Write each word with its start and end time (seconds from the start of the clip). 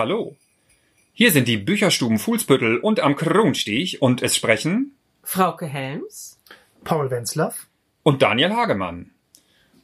Hallo. 0.00 0.34
Hier 1.12 1.30
sind 1.30 1.46
die 1.46 1.58
Bücherstuben 1.58 2.18
Fuhlsbüttel 2.18 2.78
und 2.78 3.00
am 3.00 3.16
Kronstich 3.16 4.00
und 4.00 4.22
es 4.22 4.34
sprechen 4.34 4.96
Frauke 5.22 5.66
Helms, 5.66 6.40
Paul 6.84 7.10
Wenzlaff 7.10 7.66
und 8.02 8.22
Daniel 8.22 8.54
Hagemann. 8.54 9.10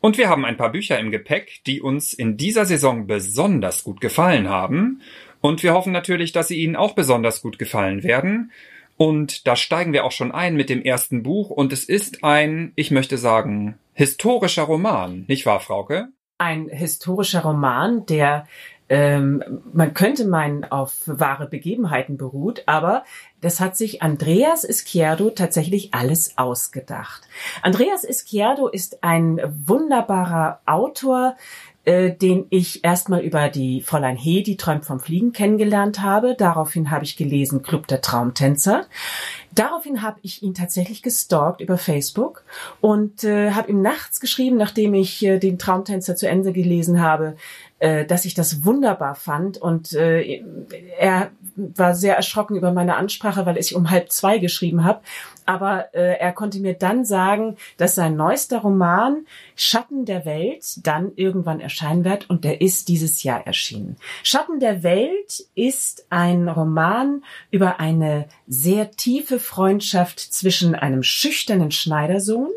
Und 0.00 0.16
wir 0.16 0.30
haben 0.30 0.46
ein 0.46 0.56
paar 0.56 0.72
Bücher 0.72 0.98
im 0.98 1.10
Gepäck, 1.10 1.60
die 1.66 1.82
uns 1.82 2.14
in 2.14 2.38
dieser 2.38 2.64
Saison 2.64 3.06
besonders 3.06 3.84
gut 3.84 4.00
gefallen 4.00 4.48
haben. 4.48 5.02
Und 5.42 5.62
wir 5.62 5.74
hoffen 5.74 5.92
natürlich, 5.92 6.32
dass 6.32 6.48
sie 6.48 6.62
Ihnen 6.62 6.76
auch 6.76 6.94
besonders 6.94 7.42
gut 7.42 7.58
gefallen 7.58 8.02
werden. 8.02 8.52
Und 8.96 9.46
da 9.46 9.54
steigen 9.54 9.92
wir 9.92 10.06
auch 10.06 10.12
schon 10.12 10.32
ein 10.32 10.56
mit 10.56 10.70
dem 10.70 10.80
ersten 10.80 11.22
Buch. 11.22 11.50
Und 11.50 11.74
es 11.74 11.84
ist 11.84 12.24
ein, 12.24 12.72
ich 12.74 12.90
möchte 12.90 13.18
sagen, 13.18 13.78
historischer 13.92 14.62
Roman, 14.62 15.26
nicht 15.28 15.44
wahr, 15.44 15.60
Frauke? 15.60 16.08
Ein 16.38 16.68
historischer 16.68 17.42
Roman, 17.42 18.06
der 18.06 18.46
ähm, 18.88 19.42
man 19.72 19.94
könnte 19.94 20.26
meinen, 20.26 20.64
auf 20.64 20.92
wahre 21.06 21.46
Begebenheiten 21.48 22.16
beruht, 22.16 22.62
aber 22.66 23.04
das 23.40 23.60
hat 23.60 23.76
sich 23.76 24.02
Andreas 24.02 24.64
Izquierdo 24.64 25.30
tatsächlich 25.30 25.92
alles 25.92 26.38
ausgedacht. 26.38 27.22
Andreas 27.62 28.04
Izquierdo 28.04 28.68
ist 28.68 29.02
ein 29.02 29.40
wunderbarer 29.66 30.60
Autor, 30.66 31.36
äh, 31.86 32.10
den 32.10 32.46
ich 32.50 32.82
erstmal 32.82 33.20
über 33.20 33.48
die 33.48 33.80
Fräulein 33.80 34.16
He, 34.16 34.42
die 34.42 34.56
träumt 34.56 34.84
vom 34.84 34.98
Fliegen, 34.98 35.32
kennengelernt 35.32 36.02
habe. 36.02 36.34
Daraufhin 36.36 36.90
habe 36.90 37.04
ich 37.04 37.16
gelesen 37.16 37.62
Club 37.62 37.86
der 37.86 38.00
Traumtänzer. 38.00 38.86
Daraufhin 39.54 40.02
habe 40.02 40.18
ich 40.22 40.42
ihn 40.42 40.52
tatsächlich 40.52 41.00
gestalkt 41.00 41.60
über 41.60 41.78
Facebook 41.78 42.42
und 42.80 43.22
äh, 43.22 43.52
habe 43.52 43.70
ihm 43.70 43.82
nachts 43.82 44.18
geschrieben, 44.18 44.56
nachdem 44.56 44.94
ich 44.94 45.24
äh, 45.24 45.38
den 45.38 45.60
Traumtänzer 45.60 46.16
zu 46.16 46.28
Ende 46.28 46.52
gelesen 46.52 47.00
habe, 47.00 47.36
äh, 47.78 48.04
dass 48.04 48.24
ich 48.24 48.34
das 48.34 48.64
wunderbar 48.64 49.14
fand 49.14 49.58
und 49.58 49.92
äh, 49.92 50.42
er 50.98 51.30
war 51.56 51.94
sehr 51.94 52.16
erschrocken 52.16 52.56
über 52.56 52.72
meine 52.72 52.96
Ansprache, 52.96 53.46
weil 53.46 53.58
ich 53.58 53.74
um 53.74 53.90
halb 53.90 54.10
zwei 54.10 54.38
geschrieben 54.38 54.84
habe. 54.84 55.00
Aber 55.46 55.94
äh, 55.94 56.18
er 56.18 56.32
konnte 56.32 56.58
mir 56.58 56.74
dann 56.74 57.04
sagen, 57.04 57.56
dass 57.76 57.94
sein 57.94 58.16
neuester 58.16 58.58
Roman 58.58 59.26
Schatten 59.54 60.04
der 60.04 60.24
Welt 60.24 60.86
dann 60.86 61.12
irgendwann 61.16 61.60
erscheinen 61.60 62.04
wird 62.04 62.28
und 62.28 62.44
der 62.44 62.60
ist 62.60 62.88
dieses 62.88 63.22
Jahr 63.22 63.46
erschienen. 63.46 63.96
Schatten 64.22 64.60
der 64.60 64.82
Welt 64.82 65.44
ist 65.54 66.06
ein 66.10 66.48
Roman 66.48 67.22
über 67.50 67.80
eine 67.80 68.26
sehr 68.46 68.90
tiefe 68.90 69.38
Freundschaft 69.38 70.20
zwischen 70.20 70.74
einem 70.74 71.02
schüchternen 71.02 71.70
Schneidersohn 71.70 72.50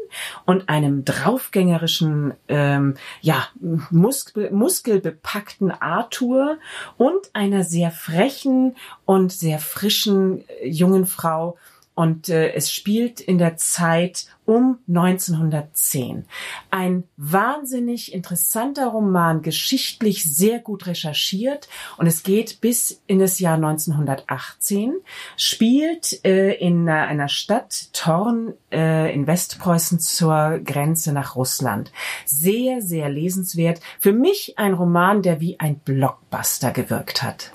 und 0.45 0.69
einem 0.69 1.05
draufgängerischen, 1.05 2.33
ähm, 2.47 2.95
ja, 3.21 3.47
muskel 3.91 4.51
muskelbepackten 4.51 5.71
Arthur 5.71 6.57
und 6.97 7.29
einer 7.33 7.63
sehr 7.63 7.91
frechen 7.91 8.75
und 9.05 9.31
sehr 9.31 9.59
frischen 9.59 10.43
äh, 10.47 10.67
jungen 10.67 11.05
Frau 11.05 11.57
und 11.99 12.29
äh, 12.29 12.53
es 12.53 12.71
spielt 12.71 13.19
in 13.19 13.39
der 13.39 13.57
Zeit 13.57 14.27
um 14.45 14.77
1910. 14.87 16.23
Ein 16.71 17.03
wahnsinnig 17.17 18.13
interessanter 18.13 18.87
Roman, 18.87 19.41
geschichtlich 19.41 20.23
sehr 20.23 20.59
gut 20.59 20.87
recherchiert 20.87 21.67
und 21.97 22.07
es 22.07 22.23
geht 22.23 22.61
bis 22.61 23.01
in 23.05 23.19
das 23.19 23.39
Jahr 23.39 23.55
1918, 23.55 24.93
spielt 25.35 26.23
äh, 26.23 26.53
in 26.53 26.87
einer 26.87 27.27
Stadt 27.27 27.89
Thorn 27.91 28.53
äh, 28.71 29.13
in 29.13 29.27
Westpreußen 29.27 29.99
zur 29.99 30.61
Grenze 30.63 31.11
nach 31.11 31.35
Russland. 31.35 31.91
Sehr, 32.23 32.81
sehr 32.81 33.09
lesenswert. 33.09 33.81
Für 33.99 34.13
mich 34.13 34.57
ein 34.57 34.73
Roman, 34.73 35.21
der 35.21 35.41
wie 35.41 35.59
ein 35.59 35.79
Blockbuster 35.79 36.71
gewirkt 36.71 37.23
hat. 37.23 37.51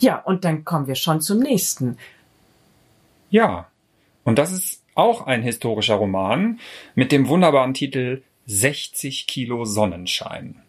Ja, 0.00 0.18
und 0.18 0.44
dann 0.44 0.64
kommen 0.64 0.88
wir 0.88 0.96
schon 0.96 1.20
zum 1.20 1.38
nächsten. 1.38 1.98
Ja, 3.34 3.66
und 4.22 4.38
das 4.38 4.52
ist 4.52 4.84
auch 4.94 5.26
ein 5.26 5.42
historischer 5.42 5.96
Roman 5.96 6.60
mit 6.94 7.10
dem 7.10 7.26
wunderbaren 7.26 7.74
Titel 7.74 8.22
60 8.46 9.26
Kilo 9.26 9.64
Sonnenschein. 9.64 10.62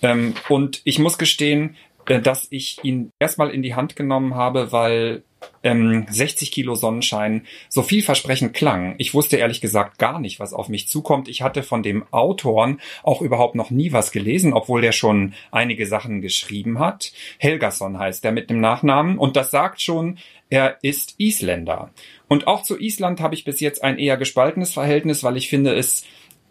Ähm, 0.00 0.32
und 0.48 0.80
ich 0.84 0.98
muss 0.98 1.18
gestehen, 1.18 1.76
äh, 2.08 2.20
dass 2.20 2.46
ich 2.50 2.78
ihn 2.82 3.10
erstmal 3.18 3.50
in 3.50 3.62
die 3.62 3.74
Hand 3.74 3.96
genommen 3.96 4.34
habe, 4.34 4.72
weil 4.72 5.22
ähm, 5.62 6.06
60 6.08 6.50
Kilo 6.52 6.74
Sonnenschein 6.74 7.46
so 7.68 7.82
vielversprechend 7.82 8.54
klang. 8.54 8.94
Ich 8.98 9.14
wusste 9.14 9.36
ehrlich 9.36 9.60
gesagt 9.60 9.98
gar 9.98 10.18
nicht, 10.18 10.40
was 10.40 10.52
auf 10.52 10.68
mich 10.68 10.88
zukommt. 10.88 11.28
Ich 11.28 11.42
hatte 11.42 11.62
von 11.62 11.82
dem 11.82 12.04
Autoren 12.12 12.80
auch 13.02 13.22
überhaupt 13.22 13.54
noch 13.54 13.70
nie 13.70 13.92
was 13.92 14.12
gelesen, 14.12 14.52
obwohl 14.52 14.80
der 14.80 14.92
schon 14.92 15.34
einige 15.50 15.86
Sachen 15.86 16.20
geschrieben 16.20 16.78
hat. 16.78 17.12
Helgason 17.38 17.98
heißt 17.98 18.24
er 18.24 18.32
mit 18.32 18.50
dem 18.50 18.60
Nachnamen 18.60 19.18
und 19.18 19.36
das 19.36 19.50
sagt 19.50 19.80
schon, 19.80 20.18
er 20.48 20.78
ist 20.82 21.16
Isländer. 21.18 21.90
Und 22.28 22.46
auch 22.46 22.62
zu 22.62 22.78
Island 22.78 23.20
habe 23.20 23.34
ich 23.34 23.44
bis 23.44 23.60
jetzt 23.60 23.82
ein 23.82 23.98
eher 23.98 24.16
gespaltenes 24.16 24.72
Verhältnis, 24.72 25.24
weil 25.24 25.36
ich 25.36 25.48
finde 25.48 25.74
es 25.74 26.04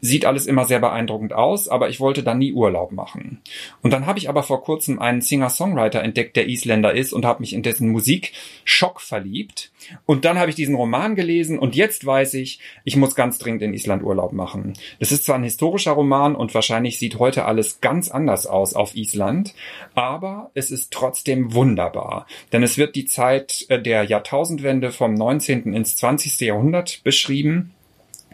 Sieht 0.05 0.25
alles 0.25 0.45
immer 0.45 0.65
sehr 0.65 0.79
beeindruckend 0.79 1.33
aus, 1.33 1.67
aber 1.67 1.89
ich 1.89 1.99
wollte 1.99 2.21
dann 2.21 2.37
nie 2.37 2.53
Urlaub 2.53 2.91
machen. 2.91 3.41
Und 3.81 3.91
dann 3.91 4.05
habe 4.05 4.19
ich 4.19 4.29
aber 4.29 4.43
vor 4.43 4.63
kurzem 4.63 4.99
einen 4.99 5.21
Singer-Songwriter 5.21 6.03
entdeckt, 6.03 6.35
der 6.35 6.47
Isländer 6.47 6.93
ist 6.93 7.11
und 7.11 7.25
habe 7.25 7.39
mich 7.39 7.53
in 7.53 7.63
dessen 7.63 7.89
Musik 7.89 8.31
Schock 8.65 9.01
verliebt. 9.01 9.71
Und 10.05 10.23
dann 10.23 10.37
habe 10.37 10.51
ich 10.51 10.55
diesen 10.55 10.75
Roman 10.75 11.15
gelesen 11.15 11.57
und 11.57 11.75
jetzt 11.75 12.05
weiß 12.05 12.35
ich, 12.35 12.59
ich 12.83 12.97
muss 12.97 13.15
ganz 13.15 13.39
dringend 13.39 13.63
in 13.63 13.73
Island 13.73 14.03
Urlaub 14.03 14.31
machen. 14.31 14.73
Das 14.99 15.11
ist 15.11 15.25
zwar 15.25 15.37
ein 15.37 15.43
historischer 15.43 15.93
Roman 15.93 16.35
und 16.35 16.53
wahrscheinlich 16.53 16.99
sieht 16.99 17.17
heute 17.17 17.45
alles 17.45 17.81
ganz 17.81 18.11
anders 18.11 18.45
aus 18.45 18.75
auf 18.75 18.95
Island, 18.95 19.55
aber 19.95 20.51
es 20.53 20.69
ist 20.69 20.93
trotzdem 20.93 21.55
wunderbar. 21.55 22.27
Denn 22.51 22.61
es 22.61 22.77
wird 22.77 22.95
die 22.95 23.05
Zeit 23.05 23.65
äh, 23.69 23.81
der 23.81 24.03
Jahrtausendwende 24.03 24.91
vom 24.91 25.15
19. 25.15 25.73
ins 25.73 25.95
20. 25.95 26.41
Jahrhundert 26.41 27.03
beschrieben 27.03 27.71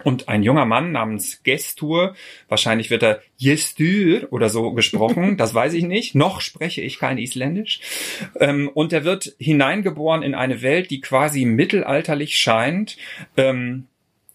und 0.03 0.29
ein 0.29 0.44
junger 0.44 0.66
Mann 0.66 0.91
namens 0.91 1.44
Gestur, 1.44 2.16
wahrscheinlich 2.47 2.89
wird 2.89 3.03
er 3.03 3.22
Gestur 3.39 4.28
oder 4.31 4.50
so 4.50 4.73
gesprochen, 4.73 5.38
das 5.38 5.53
weiß 5.53 5.73
ich 5.73 5.84
nicht, 5.84 6.16
noch 6.16 6.41
spreche 6.41 6.81
ich 6.81 7.00
kein 7.00 7.17
Isländisch. 7.17 7.79
Ähm, 8.40 8.69
und 8.73 8.94
er 8.94 9.03
wird 9.03 9.35
hineingeboren 9.40 10.23
in 10.23 10.35
eine 10.35 10.61
Welt, 10.61 10.91
die 10.91 11.01
quasi 11.01 11.45
mittelalterlich 11.45 12.38
scheint. 12.38 12.97
Ähm, 13.38 13.88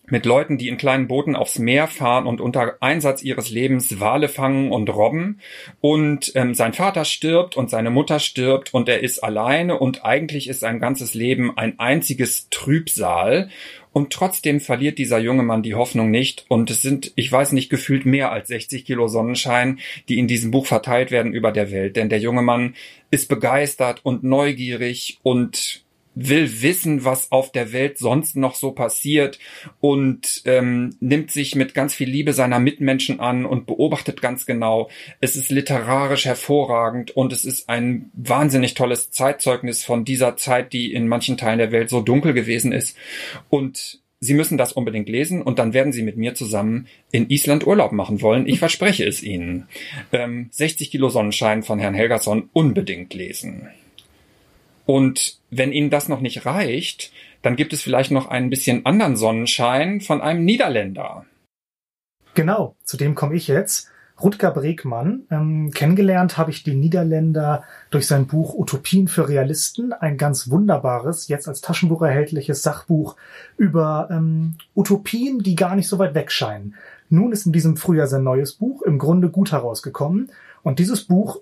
mit 0.08 0.24
Leuten, 0.24 0.58
die 0.58 0.68
in 0.68 0.76
kleinen 0.76 1.08
Booten 1.08 1.34
aufs 1.36 1.58
Meer 1.58 1.88
fahren 1.88 2.26
und 2.26 2.40
unter 2.40 2.76
Einsatz 2.80 3.22
ihres 3.22 3.50
Lebens 3.50 4.00
Wale 4.00 4.28
fangen 4.28 4.70
und 4.70 4.88
robben. 4.88 5.40
Und 5.80 6.32
ähm, 6.34 6.54
sein 6.54 6.72
Vater 6.72 7.04
stirbt 7.04 7.56
und 7.56 7.70
seine 7.70 7.90
Mutter 7.90 8.18
stirbt 8.18 8.72
und 8.72 8.88
er 8.88 9.02
ist 9.02 9.22
alleine 9.22 9.78
und 9.78 10.04
eigentlich 10.04 10.48
ist 10.48 10.60
sein 10.60 10.78
ganzes 10.78 11.14
Leben 11.14 11.56
ein 11.56 11.78
einziges 11.78 12.48
Trübsal. 12.50 13.50
Und 13.96 14.12
trotzdem 14.12 14.60
verliert 14.60 14.98
dieser 14.98 15.18
junge 15.18 15.42
Mann 15.42 15.62
die 15.62 15.74
Hoffnung 15.74 16.10
nicht. 16.10 16.44
Und 16.48 16.68
es 16.70 16.82
sind, 16.82 17.14
ich 17.16 17.32
weiß 17.32 17.52
nicht, 17.52 17.70
gefühlt 17.70 18.04
mehr 18.04 18.30
als 18.30 18.48
60 18.48 18.84
Kilo 18.84 19.08
Sonnenschein, 19.08 19.78
die 20.10 20.18
in 20.18 20.28
diesem 20.28 20.50
Buch 20.50 20.66
verteilt 20.66 21.10
werden 21.10 21.32
über 21.32 21.50
der 21.50 21.70
Welt. 21.70 21.96
Denn 21.96 22.10
der 22.10 22.18
junge 22.18 22.42
Mann 22.42 22.74
ist 23.10 23.30
begeistert 23.30 24.00
und 24.02 24.22
neugierig 24.22 25.18
und 25.22 25.85
will 26.16 26.62
wissen, 26.62 27.04
was 27.04 27.30
auf 27.30 27.52
der 27.52 27.72
Welt 27.72 27.98
sonst 27.98 28.36
noch 28.36 28.54
so 28.54 28.72
passiert 28.72 29.38
und 29.80 30.42
ähm, 30.46 30.96
nimmt 30.98 31.30
sich 31.30 31.54
mit 31.54 31.74
ganz 31.74 31.94
viel 31.94 32.08
Liebe 32.08 32.32
seiner 32.32 32.58
Mitmenschen 32.58 33.20
an 33.20 33.44
und 33.44 33.66
beobachtet 33.66 34.22
ganz 34.22 34.46
genau. 34.46 34.88
Es 35.20 35.36
ist 35.36 35.50
literarisch 35.50 36.24
hervorragend 36.24 37.10
und 37.10 37.32
es 37.32 37.44
ist 37.44 37.68
ein 37.68 38.10
wahnsinnig 38.14 38.74
tolles 38.74 39.10
Zeitzeugnis 39.10 39.84
von 39.84 40.04
dieser 40.04 40.36
Zeit, 40.36 40.72
die 40.72 40.92
in 40.92 41.06
manchen 41.06 41.36
Teilen 41.36 41.58
der 41.58 41.70
Welt 41.70 41.90
so 41.90 42.00
dunkel 42.00 42.32
gewesen 42.32 42.72
ist. 42.72 42.96
Und 43.50 44.00
Sie 44.18 44.32
müssen 44.32 44.56
das 44.56 44.72
unbedingt 44.72 45.10
lesen 45.10 45.42
und 45.42 45.58
dann 45.58 45.74
werden 45.74 45.92
Sie 45.92 46.02
mit 46.02 46.16
mir 46.16 46.34
zusammen 46.34 46.86
in 47.12 47.28
Island 47.28 47.66
Urlaub 47.66 47.92
machen 47.92 48.22
wollen. 48.22 48.48
Ich 48.48 48.58
verspreche 48.58 49.04
es 49.04 49.22
Ihnen. 49.22 49.68
Ähm, 50.10 50.48
60 50.50 50.90
Kilo 50.90 51.10
Sonnenschein 51.10 51.62
von 51.62 51.78
Herrn 51.78 51.92
Helgason 51.92 52.48
unbedingt 52.54 53.12
lesen. 53.12 53.68
Und 54.86 55.38
wenn 55.50 55.72
Ihnen 55.72 55.90
das 55.90 56.08
noch 56.08 56.20
nicht 56.20 56.46
reicht, 56.46 57.12
dann 57.42 57.56
gibt 57.56 57.72
es 57.72 57.82
vielleicht 57.82 58.10
noch 58.10 58.28
ein 58.28 58.50
bisschen 58.50 58.86
anderen 58.86 59.16
Sonnenschein 59.16 60.00
von 60.00 60.20
einem 60.20 60.44
Niederländer. 60.44 61.26
Genau, 62.34 62.76
zu 62.84 62.96
dem 62.96 63.14
komme 63.14 63.34
ich 63.34 63.48
jetzt. 63.48 63.90
Rutger 64.22 64.50
Bregmann. 64.50 65.24
Ähm, 65.30 65.70
kennengelernt 65.74 66.38
habe 66.38 66.50
ich 66.50 66.62
den 66.62 66.80
Niederländer 66.80 67.64
durch 67.90 68.06
sein 68.06 68.26
Buch 68.26 68.54
Utopien 68.54 69.08
für 69.08 69.28
Realisten, 69.28 69.92
ein 69.92 70.16
ganz 70.16 70.48
wunderbares, 70.48 71.28
jetzt 71.28 71.48
als 71.48 71.60
Taschenbuch 71.60 72.00
erhältliches 72.00 72.62
Sachbuch 72.62 73.16
über 73.58 74.08
ähm, 74.10 74.54
Utopien, 74.74 75.40
die 75.40 75.54
gar 75.54 75.76
nicht 75.76 75.88
so 75.88 75.98
weit 75.98 76.14
weg 76.14 76.32
scheinen. 76.32 76.74
Nun 77.10 77.32
ist 77.32 77.46
in 77.46 77.52
diesem 77.52 77.76
Frühjahr 77.76 78.06
sein 78.06 78.24
neues 78.24 78.54
Buch 78.54 78.82
im 78.82 78.98
Grunde 78.98 79.28
gut 79.28 79.52
herausgekommen. 79.52 80.32
Und 80.62 80.78
dieses 80.78 81.04
Buch, 81.04 81.40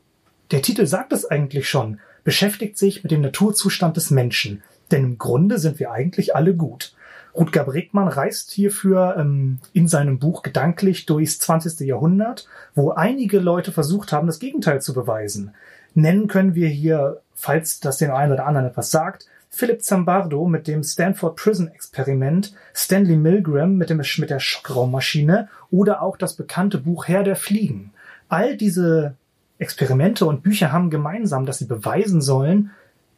der 0.50 0.62
Titel 0.62 0.86
sagt 0.86 1.12
es 1.12 1.24
eigentlich 1.24 1.68
schon, 1.68 2.00
beschäftigt 2.24 2.78
sich 2.78 3.02
mit 3.02 3.12
dem 3.12 3.20
Naturzustand 3.20 3.96
des 3.96 4.10
Menschen. 4.10 4.62
Denn 4.90 5.04
im 5.04 5.18
Grunde 5.18 5.58
sind 5.58 5.78
wir 5.78 5.92
eigentlich 5.92 6.34
alle 6.34 6.54
gut. 6.54 6.94
Rutger 7.34 7.64
Bregmann 7.64 8.08
reist 8.08 8.52
hierfür 8.52 9.16
ähm, 9.18 9.58
in 9.72 9.88
seinem 9.88 10.18
Buch 10.18 10.42
gedanklich 10.42 11.04
durchs 11.06 11.38
20. 11.40 11.80
Jahrhundert, 11.80 12.46
wo 12.74 12.90
einige 12.90 13.40
Leute 13.40 13.72
versucht 13.72 14.12
haben, 14.12 14.26
das 14.26 14.38
Gegenteil 14.38 14.80
zu 14.80 14.94
beweisen. 14.94 15.52
Nennen 15.94 16.28
können 16.28 16.54
wir 16.54 16.68
hier, 16.68 17.20
falls 17.34 17.80
das 17.80 17.98
den 17.98 18.10
einen 18.10 18.32
oder 18.32 18.46
anderen 18.46 18.68
etwas 18.68 18.90
sagt, 18.90 19.26
Philip 19.50 19.82
Zambardo 19.82 20.46
mit 20.46 20.66
dem 20.66 20.82
Stanford 20.82 21.36
Prison 21.36 21.68
Experiment, 21.68 22.52
Stanley 22.72 23.16
Milgram 23.16 23.76
mit, 23.76 23.90
dem, 23.90 24.02
mit 24.18 24.30
der 24.30 24.40
Schockraummaschine 24.40 25.48
oder 25.70 26.02
auch 26.02 26.16
das 26.16 26.34
bekannte 26.34 26.78
Buch 26.78 27.06
Herr 27.06 27.22
der 27.22 27.36
Fliegen. 27.36 27.92
All 28.28 28.56
diese 28.56 29.14
Experimente 29.58 30.26
und 30.26 30.42
Bücher 30.42 30.72
haben 30.72 30.90
gemeinsam, 30.90 31.46
dass 31.46 31.58
sie 31.58 31.66
beweisen 31.66 32.20
sollen, 32.20 32.70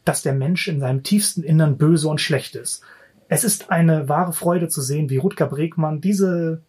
dass 0.04 0.22
der 0.22 0.34
Mensch 0.34 0.68
in 0.68 0.80
seinem 0.80 1.02
tiefsten 1.02 1.42
Innern 1.42 1.78
böse 1.78 2.08
und 2.08 2.20
schlecht 2.20 2.54
ist. 2.54 2.82
Es 3.28 3.42
ist 3.42 3.70
eine 3.70 4.08
wahre 4.08 4.32
Freude 4.32 4.68
zu 4.68 4.80
sehen, 4.80 5.10
wie 5.10 5.16
Rutger 5.16 5.46
Bregmann 5.46 6.00
diese 6.00 6.62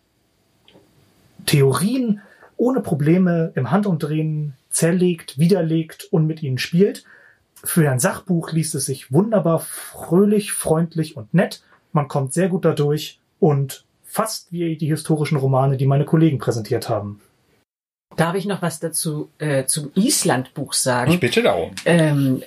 Theorien 1.45 2.21
ohne 2.55 2.81
Probleme 2.81 3.51
im 3.55 3.69
Handumdrehen 3.69 4.53
zerlegt, 4.69 5.37
widerlegt 5.37 6.07
und 6.11 6.25
mit 6.25 6.41
ihnen 6.41 6.57
spielt. 6.57 7.03
Für 7.63 7.89
ein 7.91 7.99
Sachbuch 7.99 8.51
liest 8.51 8.73
es 8.75 8.85
sich 8.85 9.11
wunderbar 9.11 9.59
fröhlich, 9.59 10.51
freundlich 10.51 11.15
und 11.15 11.33
nett. 11.33 11.63
Man 11.91 12.07
kommt 12.07 12.33
sehr 12.33 12.49
gut 12.49 12.65
dadurch 12.65 13.19
und 13.39 13.85
fast 14.03 14.51
wie 14.51 14.77
die 14.77 14.87
historischen 14.87 15.37
Romane, 15.37 15.77
die 15.77 15.85
meine 15.85 16.05
Kollegen 16.05 16.39
präsentiert 16.39 16.89
haben. 16.89 17.21
Darf 18.17 18.35
ich 18.35 18.45
noch 18.45 18.61
was 18.61 18.79
dazu 18.81 19.29
äh, 19.39 19.65
zum 19.65 19.91
Island-Buch 19.95 20.73
sagen? 20.73 21.11
Ich 21.13 21.19
bitte 21.21 21.41
darum. 21.43 21.71
Ähm, 21.85 22.43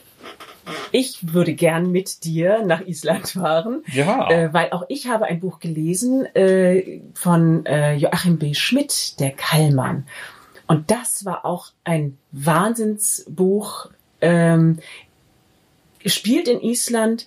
ich 0.93 1.33
würde 1.33 1.55
gern 1.55 1.91
mit 1.91 2.25
dir 2.25 2.63
nach 2.65 2.83
Island 2.83 3.29
fahren, 3.29 3.83
Ja. 3.93 4.29
äh, 4.31 4.53
weil 4.53 4.71
auch 4.73 4.85
ich 4.89 5.07
habe 5.09 5.25
ein 5.25 5.41
Buch 5.41 5.59
gelesen 5.61 6.27
äh, 6.37 7.01
von 7.15 7.65
äh, 7.67 7.95
Joachim 7.95 8.39
B. 8.39 8.53
Schmidt, 8.55 9.19
der 9.21 9.31
Kallmann. 9.31 10.07
Und 10.67 10.91
das 10.91 11.25
war 11.25 11.45
auch 11.45 11.69
ein 11.85 12.19
Wahnsinnsbuch. 12.33 13.91
Ähm, 14.21 14.79
spielt 16.05 16.47
in 16.49 16.61
Island, 16.61 17.27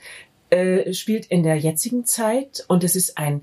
äh, 0.50 0.94
spielt 0.94 1.26
in 1.26 1.44
der 1.44 1.56
jetzigen 1.58 2.06
Zeit 2.06 2.64
und 2.68 2.84
es 2.84 2.96
ist 2.96 3.18
ein 3.18 3.42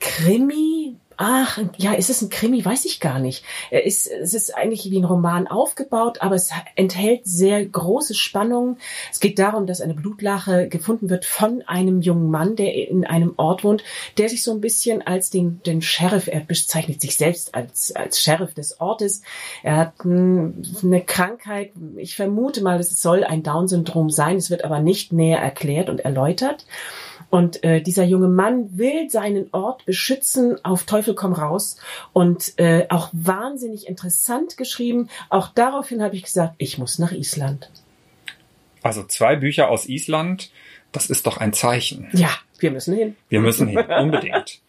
Krimi. 0.00 0.96
Ach, 1.22 1.58
ja, 1.76 1.92
ist 1.92 2.08
es 2.08 2.22
ein 2.22 2.30
Krimi? 2.30 2.64
Weiß 2.64 2.86
ich 2.86 2.98
gar 2.98 3.18
nicht. 3.18 3.44
Er 3.70 3.84
ist, 3.84 4.06
es 4.06 4.32
ist 4.32 4.56
eigentlich 4.56 4.90
wie 4.90 4.98
ein 4.98 5.04
Roman 5.04 5.48
aufgebaut, 5.48 6.22
aber 6.22 6.34
es 6.34 6.48
enthält 6.76 7.26
sehr 7.26 7.62
große 7.62 8.14
Spannungen. 8.14 8.78
Es 9.12 9.20
geht 9.20 9.38
darum, 9.38 9.66
dass 9.66 9.82
eine 9.82 9.92
Blutlache 9.92 10.66
gefunden 10.68 11.10
wird 11.10 11.26
von 11.26 11.60
einem 11.66 12.00
jungen 12.00 12.30
Mann, 12.30 12.56
der 12.56 12.72
in 12.72 13.04
einem 13.04 13.34
Ort 13.36 13.64
wohnt, 13.64 13.84
der 14.16 14.30
sich 14.30 14.42
so 14.42 14.50
ein 14.52 14.62
bisschen 14.62 15.06
als 15.06 15.28
den, 15.28 15.60
den 15.66 15.82
Sheriff, 15.82 16.26
er 16.26 16.40
bezeichnet 16.40 17.02
sich 17.02 17.18
selbst 17.18 17.54
als, 17.54 17.94
als 17.94 18.22
Sheriff 18.22 18.54
des 18.54 18.80
Ortes. 18.80 19.20
Er 19.62 19.76
hat 19.76 19.92
hm, 20.00 20.62
eine 20.82 21.02
Krankheit. 21.02 21.72
Ich 21.98 22.16
vermute 22.16 22.62
mal, 22.62 22.80
es 22.80 23.02
soll 23.02 23.24
ein 23.24 23.42
Down-Syndrom 23.42 24.08
sein. 24.08 24.38
Es 24.38 24.48
wird 24.48 24.64
aber 24.64 24.80
nicht 24.80 25.12
näher 25.12 25.40
erklärt 25.40 25.90
und 25.90 26.00
erläutert. 26.00 26.64
Und 27.28 27.62
äh, 27.62 27.82
dieser 27.82 28.04
junge 28.04 28.28
Mann 28.28 28.78
will 28.78 29.10
seinen 29.10 29.48
Ort 29.52 29.84
beschützen, 29.84 30.64
auf 30.64 30.84
Teufel 30.84 31.14
komm 31.14 31.32
raus. 31.32 31.76
Und 32.12 32.58
äh, 32.58 32.86
auch 32.88 33.10
wahnsinnig 33.12 33.86
interessant 33.86 34.56
geschrieben. 34.56 35.08
Auch 35.28 35.48
daraufhin 35.48 36.02
habe 36.02 36.16
ich 36.16 36.22
gesagt, 36.22 36.54
ich 36.58 36.78
muss 36.78 36.98
nach 36.98 37.12
Island. 37.12 37.70
Also 38.82 39.04
zwei 39.04 39.36
Bücher 39.36 39.68
aus 39.68 39.86
Island, 39.86 40.50
das 40.92 41.10
ist 41.10 41.26
doch 41.26 41.36
ein 41.36 41.52
Zeichen. 41.52 42.08
Ja, 42.12 42.30
wir 42.58 42.70
müssen 42.70 42.96
hin. 42.96 43.16
Wir 43.28 43.40
müssen 43.40 43.68
hin, 43.68 43.78
unbedingt. 44.00 44.60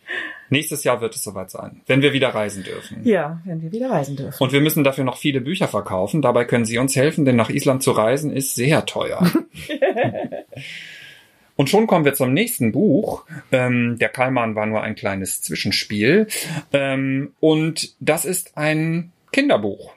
Nächstes 0.50 0.83
Jahr 0.83 1.00
wird 1.00 1.15
es 1.15 1.24
soweit 1.24 1.50
sein, 1.50 1.81
wenn 1.88 2.01
wir 2.01 2.12
wieder 2.12 2.30
reisen 2.30 2.63
dürfen. 2.63 3.06
Ja, 3.06 3.39
wenn 3.45 3.62
wir 3.62 3.71
wieder 3.71 3.89
reisen 3.89 4.18
dürfen. 4.18 4.44
Und 4.44 4.51
wir 4.51 4.59
müssen 4.59 4.83
dafür 4.83 5.06
noch 5.06 5.15
viele 5.15 5.39
Bücher 5.39 5.69
verkaufen. 5.69 6.21
Dabei 6.21 6.44
können 6.44 6.65
Sie 6.65 6.77
uns 6.77 6.94
helfen, 6.97 7.24
denn 7.24 7.38
nach 7.38 7.50
Island 7.50 7.83
zu 7.83 7.92
reisen 7.92 8.33
ist 8.33 8.56
sehr 8.56 8.86
teuer. 8.86 9.25
Und 11.62 11.69
schon 11.69 11.86
kommen 11.86 12.06
wir 12.06 12.16
zum 12.16 12.34
nächsten 12.34 12.72
Buch. 12.72 13.24
Ähm, 13.52 14.00
der 14.00 14.10
Kallmann 14.10 14.56
war 14.56 14.66
nur 14.66 14.81
ein 14.81 14.96
kleines 14.96 15.42
Zwischenspiel. 15.42 16.25
Ähm, 16.74 17.34
und 17.40 17.94
das 18.00 18.25
ist 18.25 18.58
ein 18.58 19.12
Kinderbuch. 19.31 19.94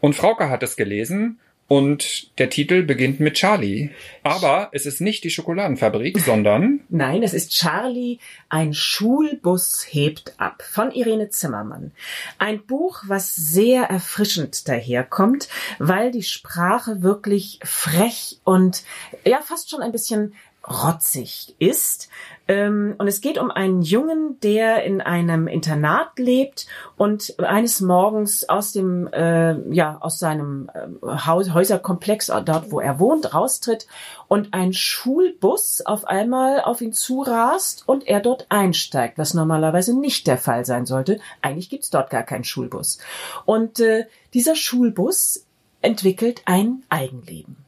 Und 0.00 0.14
Frauke 0.14 0.50
hat 0.50 0.62
es 0.62 0.76
gelesen 0.76 1.40
und 1.66 2.38
der 2.38 2.50
Titel 2.50 2.82
beginnt 2.82 3.20
mit 3.20 3.36
Charlie. 3.36 3.88
Aber 4.22 4.68
es 4.72 4.84
ist 4.84 5.00
nicht 5.00 5.24
die 5.24 5.30
Schokoladenfabrik, 5.30 6.18
sondern 6.18 6.80
Nein, 6.90 7.22
es 7.22 7.32
ist 7.32 7.52
Charlie, 7.52 8.18
ein 8.50 8.74
Schulbus 8.74 9.86
hebt 9.88 10.34
ab 10.36 10.62
von 10.62 10.90
Irene 10.90 11.30
Zimmermann. 11.30 11.92
Ein 12.36 12.66
Buch, 12.66 13.04
was 13.06 13.34
sehr 13.34 13.84
erfrischend 13.84 14.68
daherkommt, 14.68 15.48
weil 15.78 16.10
die 16.10 16.22
Sprache 16.22 17.00
wirklich 17.00 17.60
frech 17.64 18.40
und 18.44 18.84
ja 19.24 19.40
fast 19.40 19.70
schon 19.70 19.80
ein 19.80 19.92
bisschen 19.92 20.34
rotzig 20.68 21.54
ist. 21.58 22.08
Ähm, 22.48 22.94
und 22.98 23.06
es 23.06 23.20
geht 23.20 23.38
um 23.38 23.50
einen 23.50 23.82
Jungen, 23.82 24.38
der 24.40 24.84
in 24.84 25.00
einem 25.00 25.46
Internat 25.46 26.18
lebt 26.18 26.66
und 26.96 27.38
eines 27.38 27.80
Morgens 27.80 28.48
aus 28.48 28.72
dem, 28.72 29.06
äh, 29.12 29.54
ja, 29.72 29.98
aus 30.00 30.18
seinem 30.18 30.70
äh, 30.74 31.26
Haus, 31.26 31.52
Häuserkomplex, 31.52 32.26
dort 32.26 32.70
wo 32.70 32.80
er 32.80 32.98
wohnt, 32.98 33.34
raustritt 33.34 33.86
und 34.28 34.54
ein 34.54 34.72
Schulbus 34.72 35.82
auf 35.84 36.04
einmal 36.04 36.60
auf 36.60 36.80
ihn 36.80 36.92
zurast 36.92 37.84
und 37.86 38.06
er 38.06 38.20
dort 38.20 38.46
einsteigt, 38.48 39.18
was 39.18 39.34
normalerweise 39.34 39.98
nicht 39.98 40.26
der 40.26 40.38
Fall 40.38 40.64
sein 40.64 40.86
sollte. 40.86 41.20
Eigentlich 41.42 41.70
gibt's 41.70 41.90
dort 41.90 42.10
gar 42.10 42.22
keinen 42.22 42.44
Schulbus. 42.44 42.98
Und 43.44 43.80
äh, 43.80 44.06
dieser 44.34 44.56
Schulbus 44.56 45.46
entwickelt 45.80 46.42
ein 46.44 46.84
Eigenleben. 46.88 47.61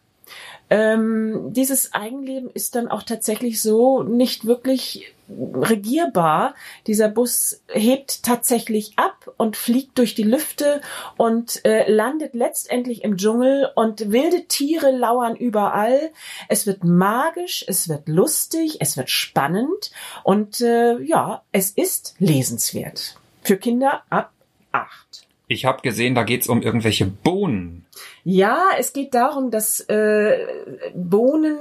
Ähm, 0.74 1.52
dieses 1.52 1.94
Eigenleben 1.94 2.50
ist 2.50 2.74
dann 2.74 2.88
auch 2.88 3.04
tatsächlich 3.04 3.62
so 3.62 4.02
nicht 4.02 4.44
wirklich 4.44 5.14
regierbar. 5.28 6.56
Dieser 6.88 7.08
Bus 7.08 7.62
hebt 7.68 8.24
tatsächlich 8.24 8.94
ab 8.96 9.32
und 9.36 9.56
fliegt 9.56 9.96
durch 9.98 10.16
die 10.16 10.24
Lüfte 10.24 10.80
und 11.16 11.64
äh, 11.64 11.88
landet 11.88 12.34
letztendlich 12.34 13.04
im 13.04 13.18
Dschungel 13.18 13.70
und 13.76 14.10
wilde 14.10 14.46
Tiere 14.48 14.90
lauern 14.90 15.36
überall. 15.36 16.10
Es 16.48 16.66
wird 16.66 16.82
magisch, 16.82 17.64
es 17.68 17.88
wird 17.88 18.08
lustig, 18.08 18.78
es 18.80 18.96
wird 18.96 19.10
spannend 19.10 19.92
und 20.24 20.60
äh, 20.60 20.98
ja, 20.98 21.44
es 21.52 21.70
ist 21.70 22.16
lesenswert. 22.18 23.14
Für 23.42 23.58
Kinder 23.58 24.02
ab 24.10 24.32
acht. 24.72 25.28
Ich 25.54 25.64
habe 25.64 25.82
gesehen, 25.82 26.14
da 26.14 26.22
geht's 26.22 26.48
um 26.48 26.62
irgendwelche 26.62 27.06
Bohnen. 27.06 27.86
Ja, 28.24 28.62
es 28.78 28.92
geht 28.92 29.14
darum, 29.14 29.50
dass 29.50 29.80
äh, 29.80 30.36
Bohnen, 30.94 31.56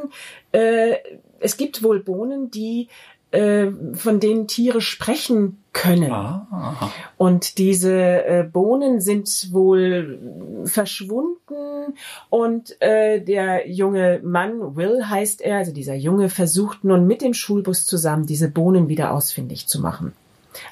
äh, 0.52 0.96
es 1.40 1.58
gibt 1.58 1.84
wohl 1.84 2.00
Bohnen, 2.00 2.52
die 2.52 2.90
äh, 3.34 3.72
von 3.94 4.20
denen 4.20 4.48
Tiere 4.48 4.80
sprechen 4.80 5.58
können. 5.74 6.12
Ah. 6.12 6.92
Und 7.18 7.58
diese 7.58 7.92
äh, 8.26 8.44
Bohnen 8.44 9.02
sind 9.02 9.50
wohl 9.52 10.20
verschwunden 10.66 11.96
und 12.30 12.80
äh, 12.80 13.20
der 13.22 13.70
junge 13.70 14.20
Mann, 14.24 14.76
Will 14.76 15.06
heißt 15.10 15.42
er, 15.42 15.58
also 15.58 15.74
dieser 15.74 15.96
Junge, 15.96 16.30
versucht 16.30 16.84
nun 16.84 17.08
mit 17.08 17.22
dem 17.22 17.34
Schulbus 17.34 17.86
zusammen 17.86 18.28
diese 18.28 18.52
Bohnen 18.52 18.88
wieder 18.88 19.12
ausfindig 19.12 19.68
zu 19.68 19.82
machen. 19.82 20.14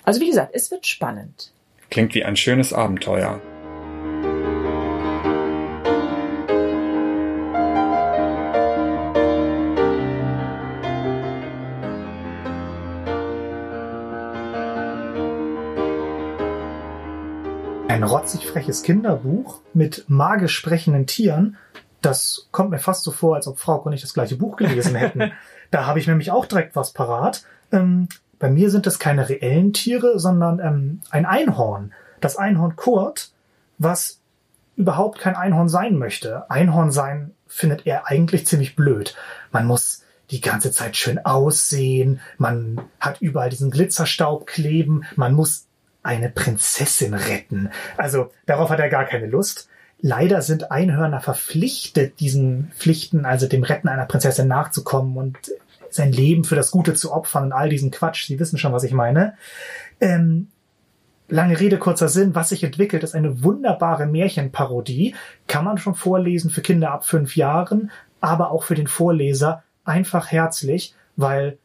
Also 0.04 0.22
wie 0.22 0.28
gesagt, 0.28 0.52
es 0.54 0.70
wird 0.70 0.86
spannend. 0.86 1.52
Klingt 1.92 2.16
wie 2.16 2.24
ein 2.24 2.38
schönes 2.38 2.72
Abenteuer. 2.72 3.42
Ein 17.90 18.04
rotzig 18.04 18.48
freches 18.48 18.84
Kinderbuch 18.84 19.60
mit 19.74 20.06
magisch 20.08 20.56
sprechenden 20.56 21.08
Tieren. 21.08 21.58
Das 22.00 22.48
kommt 22.52 22.70
mir 22.70 22.80
fast 22.80 23.04
so 23.04 23.12
vor, 23.12 23.36
als 23.36 23.48
ob 23.48 23.60
Frau 23.60 23.76
und 23.82 23.92
ich 23.92 24.00
das 24.00 24.14
gleiche 24.14 24.38
Buch 24.38 24.56
gelesen 24.56 24.96
hätten. 24.96 25.34
da 25.72 25.88
habe 25.88 26.00
ich 26.00 26.08
nämlich 26.08 26.32
auch 26.32 26.46
direkt 26.46 26.78
was 26.78 26.94
parat. 26.94 27.44
Ähm, 27.74 28.08
bei 28.42 28.50
mir 28.50 28.70
sind 28.70 28.88
es 28.88 29.00
keine 29.00 29.30
reellen 29.30 29.72
Tiere, 29.72 30.20
sondern 30.20 30.60
ähm, 30.60 31.02
ein 31.12 31.26
Einhorn. 31.26 31.94
Das 32.20 32.36
Einhorn 32.36 32.76
Kurt 32.76 33.32
was 33.82 34.20
überhaupt 34.76 35.20
kein 35.20 35.36
Einhorn 35.36 35.70
sein 35.70 35.98
möchte. 35.98 36.50
Einhorn 36.50 36.92
sein 36.92 37.32
findet 37.48 37.86
er 37.86 38.08
eigentlich 38.08 38.46
ziemlich 38.46 38.76
blöd. 38.76 39.16
Man 39.52 39.66
muss 39.66 40.04
die 40.30 40.42
ganze 40.42 40.72
Zeit 40.72 40.96
schön 40.96 41.20
aussehen, 41.20 42.22
man 42.38 42.80
hat 43.00 43.22
überall 43.22 43.50
diesen 43.50 43.70
Glitzerstaub 43.70 44.48
kleben, 44.48 45.04
man 45.16 45.34
muss 45.34 45.66
eine 46.04 46.30
Prinzessin 46.30 47.14
retten. 47.14 47.70
Also 47.98 48.32
darauf 48.46 48.70
hat 48.70 48.80
er 48.80 48.90
gar 48.90 49.06
keine 49.06 49.28
Lust. 49.28 49.68
Leider 50.00 50.42
sind 50.42 50.72
Einhörner 50.72 51.20
verpflichtet, 51.20 52.20
diesen 52.20 52.72
Pflichten, 52.76 53.26
also 53.26 53.48
dem 53.48 53.64
Retten 53.64 53.88
einer 53.88 54.06
Prinzessin 54.06 54.48
nachzukommen 54.48 55.18
und 55.18 55.38
sein 55.94 56.12
Leben 56.12 56.44
für 56.44 56.56
das 56.56 56.72
Gute 56.72 56.94
zu 56.94 57.12
opfern 57.12 57.46
und 57.46 57.54
all 57.54 57.70
diesen 57.70 57.92
Quatsch. 57.92 58.26
Sie 58.26 58.40
wissen 58.40 58.58
schon, 58.58 58.74
was 58.74 58.84
ich 58.84 58.94
meine. 58.94 59.36
Ähm, 60.00 60.48
lange 61.28 61.60
Rede, 61.60 61.78
kurzer 61.78 62.10
Sinn. 62.10 62.36
Was 62.36 62.50
sich 62.50 62.64
entwickelt, 62.64 63.04
ist 63.04 63.16
eine 63.16 63.44
wunderbare 63.44 64.06
Märchenparodie. 64.06 65.16
Kann 65.48 65.66
man 65.66 65.78
schon 65.78 65.96
vorlesen 65.96 66.50
für 66.50 66.62
Kinder 66.62 66.92
ab 66.92 67.06
fünf 67.06 67.36
Jahren, 67.36 67.92
aber 68.20 68.52
auch 68.52 68.64
für 68.64 68.76
den 68.76 68.88
Vorleser 68.88 69.64
einfach 69.84 70.32
herzlich, 70.32 70.94
weil, 71.16 71.58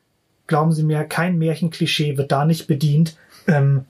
glauben 0.47 0.73
Sie 0.73 0.83
mir, 0.83 1.05
kein 1.05 1.39
Märchenklischee 1.39 2.17
wird 2.17 2.33
da 2.33 2.45
nicht 2.45 2.67
bedient. 2.67 3.17
Ähm, 3.47 3.85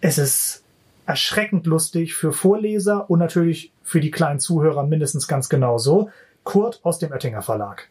es 0.00 0.18
ist 0.18 0.64
erschreckend 1.06 1.66
lustig 1.66 2.14
für 2.14 2.32
Vorleser 2.32 3.10
und 3.10 3.18
natürlich 3.18 3.72
für 3.82 4.00
die 4.00 4.10
kleinen 4.10 4.40
Zuhörer 4.40 4.86
mindestens 4.86 5.26
ganz 5.26 5.48
genauso. 5.48 6.10
Kurt 6.44 6.80
aus 6.84 6.98
dem 6.98 7.12
Oettinger 7.12 7.42
Verlag. 7.42 7.88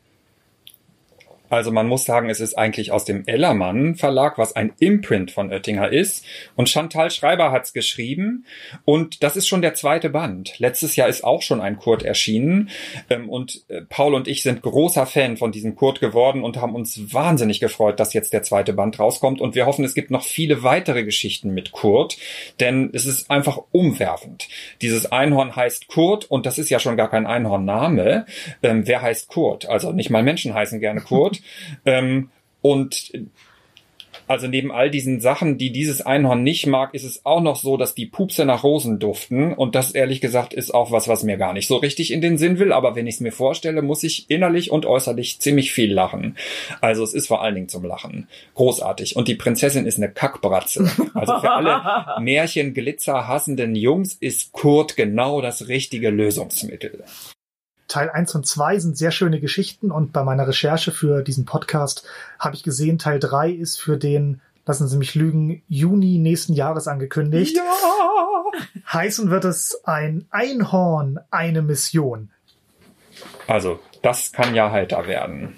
Also 1.49 1.71
man 1.71 1.87
muss 1.87 2.05
sagen, 2.05 2.29
es 2.29 2.39
ist 2.39 2.57
eigentlich 2.57 2.91
aus 2.91 3.05
dem 3.05 3.23
Ellermann 3.25 3.95
Verlag, 3.95 4.37
was 4.37 4.55
ein 4.55 4.73
Imprint 4.79 5.31
von 5.31 5.51
Oettinger 5.51 5.91
ist. 5.91 6.25
Und 6.55 6.69
Chantal 6.69 7.11
Schreiber 7.11 7.51
hat's 7.51 7.73
geschrieben. 7.73 8.45
Und 8.85 9.23
das 9.23 9.35
ist 9.35 9.47
schon 9.47 9.61
der 9.61 9.73
zweite 9.73 10.09
Band. 10.09 10.59
Letztes 10.59 10.95
Jahr 10.95 11.09
ist 11.09 11.23
auch 11.23 11.41
schon 11.41 11.61
ein 11.61 11.77
Kurt 11.77 12.03
erschienen. 12.03 12.69
Ähm, 13.09 13.29
und 13.29 13.63
äh, 13.69 13.81
Paul 13.81 14.13
und 14.13 14.27
ich 14.27 14.43
sind 14.43 14.61
großer 14.61 15.05
Fan 15.05 15.37
von 15.37 15.51
diesem 15.51 15.75
Kurt 15.75 15.99
geworden 15.99 16.43
und 16.43 16.57
haben 16.57 16.75
uns 16.75 17.13
wahnsinnig 17.13 17.59
gefreut, 17.59 17.99
dass 17.99 18.13
jetzt 18.13 18.33
der 18.33 18.43
zweite 18.43 18.73
Band 18.73 18.99
rauskommt. 18.99 19.41
Und 19.41 19.55
wir 19.55 19.65
hoffen, 19.65 19.85
es 19.85 19.95
gibt 19.95 20.11
noch 20.11 20.23
viele 20.23 20.63
weitere 20.63 21.03
Geschichten 21.03 21.53
mit 21.53 21.71
Kurt. 21.71 22.17
Denn 22.59 22.89
es 22.93 23.05
ist 23.05 23.31
einfach 23.31 23.59
umwerfend. 23.71 24.47
Dieses 24.81 25.11
Einhorn 25.11 25.55
heißt 25.55 25.87
Kurt 25.87 26.25
und 26.25 26.45
das 26.45 26.57
ist 26.57 26.69
ja 26.69 26.79
schon 26.79 26.97
gar 26.97 27.09
kein 27.09 27.25
Einhornname. 27.25 28.25
Ähm, 28.63 28.87
wer 28.87 29.01
heißt 29.01 29.27
Kurt? 29.29 29.67
Also 29.67 29.91
nicht 29.91 30.09
mal 30.09 30.23
Menschen 30.23 30.53
heißen 30.53 30.79
gerne 30.79 31.01
Kurt. 31.01 31.38
Ähm, 31.85 32.29
und 32.61 33.11
also 34.29 34.47
neben 34.47 34.71
all 34.71 34.91
diesen 34.91 35.21
Sachen, 35.21 35.57
die 35.57 35.71
dieses 35.71 36.03
Einhorn 36.03 36.43
nicht 36.43 36.67
mag, 36.67 36.93
ist 36.93 37.03
es 37.03 37.25
auch 37.25 37.41
noch 37.41 37.55
so, 37.55 37.77
dass 37.77 37.95
die 37.95 38.05
Pupse 38.05 38.45
nach 38.45 38.63
Rosen 38.63 38.99
duften. 38.99 39.55
Und 39.55 39.73
das 39.73 39.89
ehrlich 39.89 40.21
gesagt 40.21 40.53
ist 40.53 40.71
auch 40.71 40.91
was, 40.91 41.07
was 41.07 41.23
mir 41.23 41.37
gar 41.37 41.51
nicht 41.51 41.67
so 41.67 41.77
richtig 41.77 42.13
in 42.13 42.21
den 42.21 42.37
Sinn 42.37 42.59
will. 42.59 42.71
Aber 42.71 42.95
wenn 42.95 43.07
ich 43.07 43.15
es 43.15 43.21
mir 43.21 43.31
vorstelle, 43.31 43.81
muss 43.81 44.03
ich 44.03 44.29
innerlich 44.29 44.69
und 44.69 44.85
äußerlich 44.85 45.39
ziemlich 45.39 45.71
viel 45.71 45.91
lachen. 45.91 46.37
Also 46.79 47.03
es 47.03 47.15
ist 47.15 47.25
vor 47.25 47.41
allen 47.41 47.55
Dingen 47.55 47.69
zum 47.69 47.83
Lachen. 47.83 48.27
Großartig. 48.53 49.15
Und 49.15 49.27
die 49.27 49.33
Prinzessin 49.33 49.87
ist 49.87 49.97
eine 49.97 50.11
Kackbratze. 50.11 50.91
Also 51.15 51.39
für 51.39 51.51
alle 51.51 52.19
Märchenglitzer 52.21 53.27
hassenden 53.27 53.75
Jungs 53.75 54.13
ist 54.13 54.51
Kurt 54.51 54.95
genau 54.95 55.41
das 55.41 55.67
richtige 55.67 56.11
Lösungsmittel. 56.11 57.03
Teil 57.89 58.09
1 58.09 58.35
und 58.35 58.47
2 58.47 58.79
sind 58.79 58.97
sehr 58.97 59.11
schöne 59.11 59.41
Geschichten 59.41 59.91
und 59.91 60.13
bei 60.13 60.23
meiner 60.23 60.47
Recherche 60.47 60.91
für 60.91 61.23
diesen 61.23 61.45
Podcast 61.45 62.07
habe 62.39 62.55
ich 62.55 62.63
gesehen, 62.63 62.99
Teil 62.99 63.19
3 63.19 63.51
ist 63.51 63.81
für 63.81 63.97
den, 63.97 64.39
lassen 64.65 64.87
Sie 64.87 64.97
mich 64.97 65.15
lügen, 65.15 65.61
Juni 65.67 66.19
nächsten 66.19 66.53
Jahres 66.53 66.87
angekündigt. 66.87 67.57
Ja! 67.57 67.63
Heißen 68.93 69.29
wird 69.29 69.43
es 69.43 69.81
ein 69.83 70.25
Einhorn, 70.29 71.19
eine 71.31 71.61
Mission. 71.61 72.29
Also, 73.47 73.79
das 74.01 74.31
kann 74.31 74.55
ja 74.55 74.71
heiter 74.71 75.07
werden. 75.07 75.57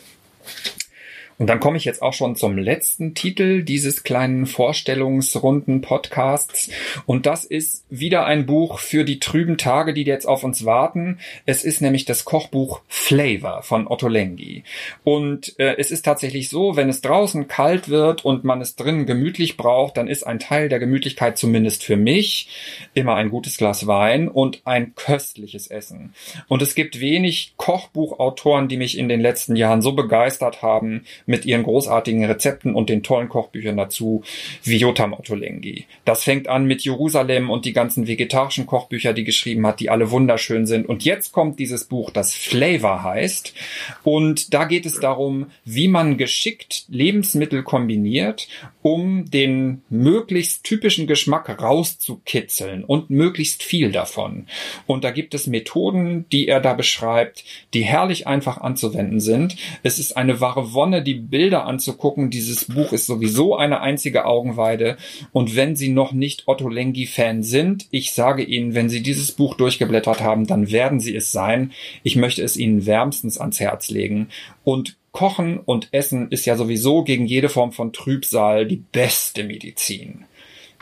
Und 1.41 1.48
dann 1.48 1.60
komme 1.60 1.75
ich 1.75 1.83
jetzt 1.86 2.03
auch 2.03 2.13
schon 2.13 2.36
zum 2.36 2.55
letzten 2.55 3.15
Titel 3.15 3.63
dieses 3.63 4.03
kleinen 4.03 4.45
Vorstellungsrunden-Podcasts. 4.45 6.69
Und 7.07 7.25
das 7.25 7.45
ist 7.45 7.83
wieder 7.89 8.27
ein 8.27 8.45
Buch 8.45 8.77
für 8.77 9.03
die 9.03 9.17
trüben 9.17 9.57
Tage, 9.57 9.95
die 9.95 10.03
jetzt 10.03 10.27
auf 10.27 10.43
uns 10.43 10.65
warten. 10.65 11.17
Es 11.48 11.63
ist 11.63 11.81
nämlich 11.81 12.05
das 12.05 12.25
Kochbuch 12.25 12.81
Flavor 12.88 13.63
von 13.63 13.88
Otto 13.88 14.07
Lengi. 14.07 14.65
Und 15.03 15.57
äh, 15.57 15.77
es 15.79 15.89
ist 15.89 16.03
tatsächlich 16.03 16.50
so, 16.50 16.75
wenn 16.75 16.89
es 16.89 17.01
draußen 17.01 17.48
kalt 17.48 17.89
wird 17.89 18.24
und 18.24 18.43
man 18.43 18.62
es 18.62 18.75
drinnen 18.75 19.07
gemütlich 19.07 19.57
braucht, 19.57 19.98
dann 19.98 20.07
ist 20.07 20.27
ein 20.27 20.38
Teil 20.38 20.69
der 20.69 20.77
Gemütlichkeit 20.77 21.39
zumindest 21.39 21.83
für 21.83 21.98
mich 21.98 22.50
immer 22.93 23.15
ein 23.15 23.31
gutes 23.31 23.57
Glas 23.57 23.88
Wein 23.88 24.27
und 24.27 24.62
ein 24.65 24.93
köstliches 24.93 25.65
Essen. 25.65 26.13
Und 26.48 26.62
es 26.62 26.75
gibt 26.75 27.00
wenig 27.00 27.55
Kochbuchautoren, 27.57 28.67
die 28.67 28.77
mich 28.77 28.95
in 28.95 29.10
den 29.10 29.21
letzten 29.21 29.55
Jahren 29.55 29.81
so 29.81 29.93
begeistert 29.93 30.62
haben, 30.62 31.05
mit 31.32 31.46
ihren 31.46 31.64
großartigen 31.64 32.24
Rezepten 32.26 32.76
und 32.76 32.90
den 32.90 33.02
tollen 33.02 33.30
Kochbüchern 33.30 33.78
dazu, 33.78 34.22
wie 34.64 34.78
Jotam 34.78 35.14
Ottolenghi. 35.14 35.86
Das 36.06 36.24
fängt 36.24 36.48
an 36.48 36.66
mit 36.66 36.84
Jerusalem 36.84 37.50
und 37.50 37.66
die 37.66 37.74
ganzen 37.74 38.06
vegetarischen 38.06 38.68
Kochbücher, 38.68 39.14
die 39.14 39.24
geschrieben 39.24 39.66
hat, 39.66 39.80
die 39.80 39.90
alle 39.90 40.12
wunderschön 40.12 40.68
sind. 40.68 40.88
Und 40.88 41.04
jetzt 41.04 41.32
kommt 41.32 41.58
dieses 41.58 41.86
Buch, 41.86 42.12
das 42.12 42.36
Flavor 42.36 43.04
heißt. 43.04 43.56
Und 44.04 44.54
da 44.54 44.66
geht 44.66 44.86
es 44.86 45.00
darum, 45.00 45.48
wie 45.66 45.88
man 45.88 46.18
geschickt 46.18 46.86
Lebensmittel 46.90 47.64
kombiniert, 47.64 48.48
um 48.82 49.30
den 49.30 49.82
möglichst 49.90 50.64
typischen 50.64 51.08
Geschmack 51.08 51.50
rauszukitzeln 51.62 52.84
und 52.84 53.10
möglichst 53.10 53.64
viel 53.64 53.92
davon. 53.92 54.48
Und 54.86 55.04
da 55.04 55.12
gibt 55.12 55.34
es 55.34 55.48
Methoden, 55.48 56.26
die 56.32 56.48
er 56.48 56.60
da 56.60 56.74
beschreibt, 56.74 57.46
die 57.74 57.84
herrlich 57.84 58.28
einfach 58.28 58.60
anzuwenden 58.60 59.20
sind. 59.20 59.56
Es 59.84 60.00
ist 60.00 60.18
eine 60.18 60.42
wahre 60.42 60.74
Wonne, 60.74 61.02
die 61.02 61.21
Bilder 61.30 61.66
anzugucken. 61.66 62.30
Dieses 62.30 62.66
Buch 62.66 62.92
ist 62.94 63.06
sowieso 63.06 63.56
eine 63.56 63.82
einzige 63.82 64.25
Augenweide. 64.25 64.98
Und 65.32 65.56
wenn 65.56 65.75
Sie 65.75 65.90
noch 65.90 66.12
nicht 66.12 66.48
Otto 66.48 66.70
Lengi-Fan 66.70 67.44
sind, 67.44 67.88
ich 67.92 68.13
sage 68.13 68.44
Ihnen, 68.44 68.74
wenn 68.75 68.90
Sie 68.90 69.01
dieses 69.01 69.32
Buch 69.32 69.56
durchgeblättert 69.56 70.22
haben, 70.22 70.48
dann 70.48 70.72
werden 70.72 71.00
Sie 71.00 71.16
es 71.16 71.32
sein. 71.32 71.72
Ich 72.04 72.16
möchte 72.16 72.44
es 72.44 72.58
Ihnen 72.58 72.86
wärmstens 72.86 73.38
ans 73.38 73.60
Herz 73.60 73.90
legen. 73.90 74.30
Und 74.63 74.98
Kochen 75.12 75.60
und 75.60 75.90
Essen 75.92 76.32
ist 76.32 76.46
ja 76.46 76.56
sowieso 76.56 77.04
gegen 77.04 77.25
jede 77.25 77.50
Form 77.50 77.72
von 77.74 77.94
Trübsal 77.94 78.66
die 78.66 78.78
beste 78.78 79.44
Medizin. 79.44 80.25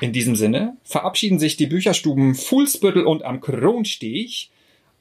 In 0.02 0.14
diesem 0.14 0.36
Sinne 0.36 0.78
verabschieden 0.84 1.40
sich 1.40 1.58
die 1.58 1.68
Bücherstuben 1.68 2.36
Fuhlsbüttel 2.36 3.06
und 3.06 3.24
am 3.24 3.42
Kronstich 3.42 4.52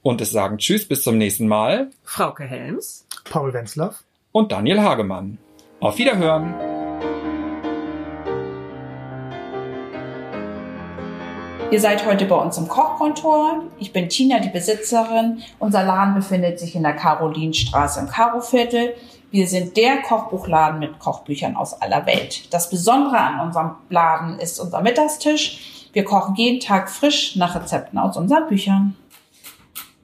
und 0.03 0.21
es 0.21 0.31
sagen 0.31 0.59
Tschüss 0.59 0.87
bis 0.87 1.03
zum 1.03 1.19
nächsten 1.19 1.47
Mal. 1.47 1.91
Frauke 2.03 2.45
Helms. 2.45 3.07
Paul 3.25 3.53
Wenzlaff 3.53 4.05
und 4.33 4.53
Daniel 4.53 4.81
Hagemann. 4.81 5.39
Auf 5.81 5.99
Wiederhören! 5.99 6.55
Ihr 11.71 11.81
seid 11.81 12.07
heute 12.07 12.25
bei 12.25 12.35
uns 12.35 12.57
im 12.57 12.67
Kochkontor. 12.67 13.65
Ich 13.79 13.93
bin 13.93 14.09
Tina, 14.09 14.41
die 14.41 14.49
Besitzerin. 14.49 15.43
Unser 15.59 15.85
Laden 15.85 16.15
befindet 16.15 16.59
sich 16.59 16.75
in 16.75 16.83
der 16.83 16.95
Karolinstraße 16.95 18.01
im 18.01 18.09
Karoviertel. 18.09 18.95
Wir 19.31 19.47
sind 19.47 19.77
der 19.77 19.99
Kochbuchladen 19.99 20.81
mit 20.81 20.99
Kochbüchern 20.99 21.57
aus 21.57 21.75
aller 21.83 22.07
Welt. 22.07 22.53
Das 22.55 22.71
Besondere 22.71 23.19
an 23.19 23.41
unserem 23.41 23.73
Laden 23.91 24.39
ist 24.39 24.59
unser 24.59 24.81
Mittagstisch. 24.81 25.89
Wir 25.93 26.05
kochen 26.05 26.37
jeden 26.37 26.61
Tag 26.61 26.89
frisch 26.89 27.37
nach 27.37 27.55
Rezepten 27.55 27.99
aus 27.99 28.17
unseren 28.17 28.47
Büchern. 28.49 28.97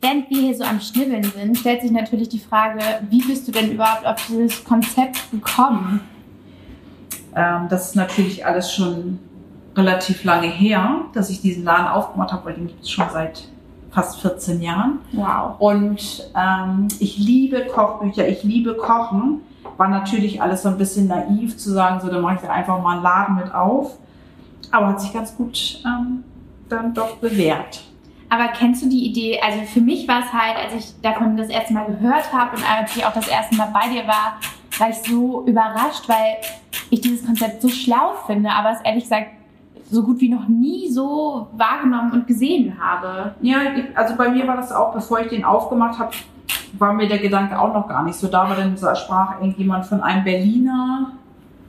Während 0.04 0.28
wir 0.28 0.38
hier 0.38 0.54
so 0.54 0.64
am 0.64 0.80
Schnibbeln 0.80 1.25
sind, 1.25 1.56
stellt 1.56 1.80
sich 1.80 1.90
natürlich 1.90 2.28
die 2.28 2.38
Frage, 2.38 2.78
wie 3.08 3.23
bist 3.23 3.49
du 3.49 3.52
denn 3.52 3.73
überhaupt 3.73 4.04
auf 4.04 4.16
dieses 4.28 4.62
Konzept 4.62 5.30
gekommen? 5.30 6.00
Ähm, 7.34 7.68
das 7.70 7.88
ist 7.88 7.96
natürlich 7.96 8.44
alles 8.44 8.70
schon 8.70 9.18
relativ 9.75 10.23
lange 10.25 10.49
her, 10.49 11.06
dass 11.14 11.30
ich 11.30 11.40
diesen 11.40 11.64
Laden 11.64 11.87
aufgemacht 11.87 12.32
habe, 12.32 12.44
weil 12.44 12.52
den 12.52 12.66
gibt 12.66 12.82
es 12.82 12.90
schon 12.90 13.06
seit 13.14 13.49
fast 13.92 14.20
14 14.20 14.61
Jahren. 14.61 14.99
Wow. 15.12 15.58
Und 15.58 16.30
ähm, 16.37 16.88
ich 16.99 17.16
liebe 17.16 17.64
Kochbücher, 17.64 18.28
ich 18.28 18.42
liebe 18.42 18.75
Kochen. 18.75 19.40
War 19.78 19.88
natürlich 19.88 20.42
alles 20.42 20.64
so 20.64 20.68
ein 20.68 20.76
bisschen 20.76 21.06
naiv 21.06 21.56
zu 21.56 21.73
sagen, 21.73 22.00
so, 22.02 22.08
dann 22.11 22.20
mache 22.20 22.40
ich 22.42 22.50
einfach 22.50 22.78
mal 22.82 22.96
einen 22.96 23.02
Laden 23.02 23.37
mit 23.37 23.54
auf. 23.54 23.96
Aber 24.70 24.88
hat 24.88 25.00
sich 25.00 25.14
ganz 25.14 25.34
gut 25.34 25.82
ähm, 25.87 26.25
dann 26.68 26.92
doch 26.92 27.16
bewährt. 27.16 27.80
Aber 28.35 28.49
kennst 28.49 28.83
du 28.83 28.88
die 28.88 29.07
Idee? 29.07 29.41
Also 29.41 29.61
für 29.61 29.81
mich 29.81 30.09
war 30.09 30.19
es 30.19 30.33
halt, 30.33 30.57
als 30.57 30.75
ich 30.75 31.00
davon 31.00 31.37
das 31.37 31.49
erste 31.49 31.73
Mal 31.73 31.87
gehört 31.87 32.33
habe 32.33 32.57
und 32.57 32.69
als 32.69 32.97
ich 32.97 33.07
auch 33.07 33.12
das 33.12 33.29
erste 33.29 33.55
Mal 33.55 33.69
bei 33.73 33.88
dir 33.88 34.09
war, 34.09 34.38
war 34.76 34.91
ich 34.91 34.97
so 35.09 35.45
überrascht, 35.47 36.09
weil 36.09 36.38
ich 36.91 37.00
dieses 37.00 37.25
Konzept 37.25 37.62
so 37.62 37.69
schlau 37.69 38.14
finde, 38.26 38.50
aber 38.50 38.73
es 38.73 38.81
ehrlich 38.81 39.05
gesagt 39.05 39.29
so 39.88 40.03
gut 40.03 40.21
wie 40.21 40.29
noch 40.29 40.49
nie 40.49 40.91
so 40.91 41.47
wahrgenommen 41.53 42.11
und 42.11 42.26
gesehen 42.26 42.76
habe. 42.81 43.37
Ja, 43.41 43.59
also 43.95 44.17
bei 44.17 44.29
mir 44.29 44.49
war 44.49 44.57
das 44.57 44.73
auch, 44.73 44.93
bevor 44.93 45.21
ich 45.21 45.29
den 45.29 45.45
aufgemacht 45.45 46.00
habe, 46.00 46.11
war 46.76 46.93
mir 46.93 47.07
der 47.07 47.19
Gedanke 47.19 47.57
auch 47.57 47.73
noch 47.73 47.87
gar 47.87 48.03
nicht 48.03 48.17
so 48.17 48.26
da, 48.26 48.43
aber 48.43 48.57
dann 48.57 48.76
sprach 48.76 49.38
irgendjemand 49.38 49.87
von 49.87 50.00
einem 50.00 50.25
Berliner 50.25 51.12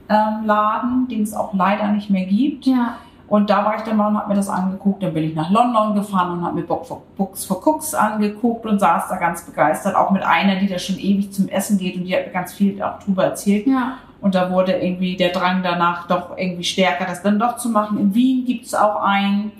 ähm, 0.08 0.44
Laden, 0.44 1.06
den 1.06 1.22
es 1.22 1.32
auch 1.32 1.54
leider 1.54 1.92
nicht 1.92 2.10
mehr 2.10 2.26
gibt. 2.26 2.66
Ja. 2.66 2.96
Und 3.28 3.50
da 3.50 3.64
war 3.64 3.76
ich 3.76 3.82
dann 3.82 3.96
mal 3.96 4.08
und 4.08 4.18
habe 4.18 4.28
mir 4.28 4.36
das 4.36 4.48
angeguckt. 4.48 5.02
Dann 5.02 5.12
bin 5.12 5.24
ich 5.24 5.34
nach 5.34 5.50
London 5.50 5.94
gefahren 5.96 6.38
und 6.38 6.44
habe 6.44 6.56
mir 6.56 6.62
Books 6.62 7.44
for 7.44 7.66
Cooks 7.66 7.94
angeguckt 7.94 8.64
und 8.66 8.78
saß 8.78 9.08
da 9.08 9.16
ganz 9.16 9.44
begeistert. 9.44 9.96
Auch 9.96 10.10
mit 10.10 10.22
einer, 10.22 10.56
die 10.56 10.68
da 10.68 10.78
schon 10.78 10.98
ewig 10.98 11.32
zum 11.32 11.48
Essen 11.48 11.78
geht 11.78 11.96
und 11.96 12.04
die 12.04 12.14
hat 12.14 12.26
mir 12.26 12.32
ganz 12.32 12.52
viel 12.52 12.80
auch 12.82 13.00
drüber 13.00 13.24
erzählt. 13.24 13.66
Ja. 13.66 13.94
Und 14.20 14.34
da 14.34 14.50
wurde 14.50 14.72
irgendwie 14.72 15.16
der 15.16 15.30
Drang 15.30 15.62
danach 15.62 16.06
doch 16.06 16.36
irgendwie 16.36 16.64
stärker, 16.64 17.04
das 17.04 17.22
dann 17.22 17.38
doch 17.38 17.56
zu 17.56 17.68
machen. 17.68 17.98
In 17.98 18.14
Wien 18.14 18.44
gibt's 18.44 18.74
auch 18.74 19.02
einen. 19.02 19.52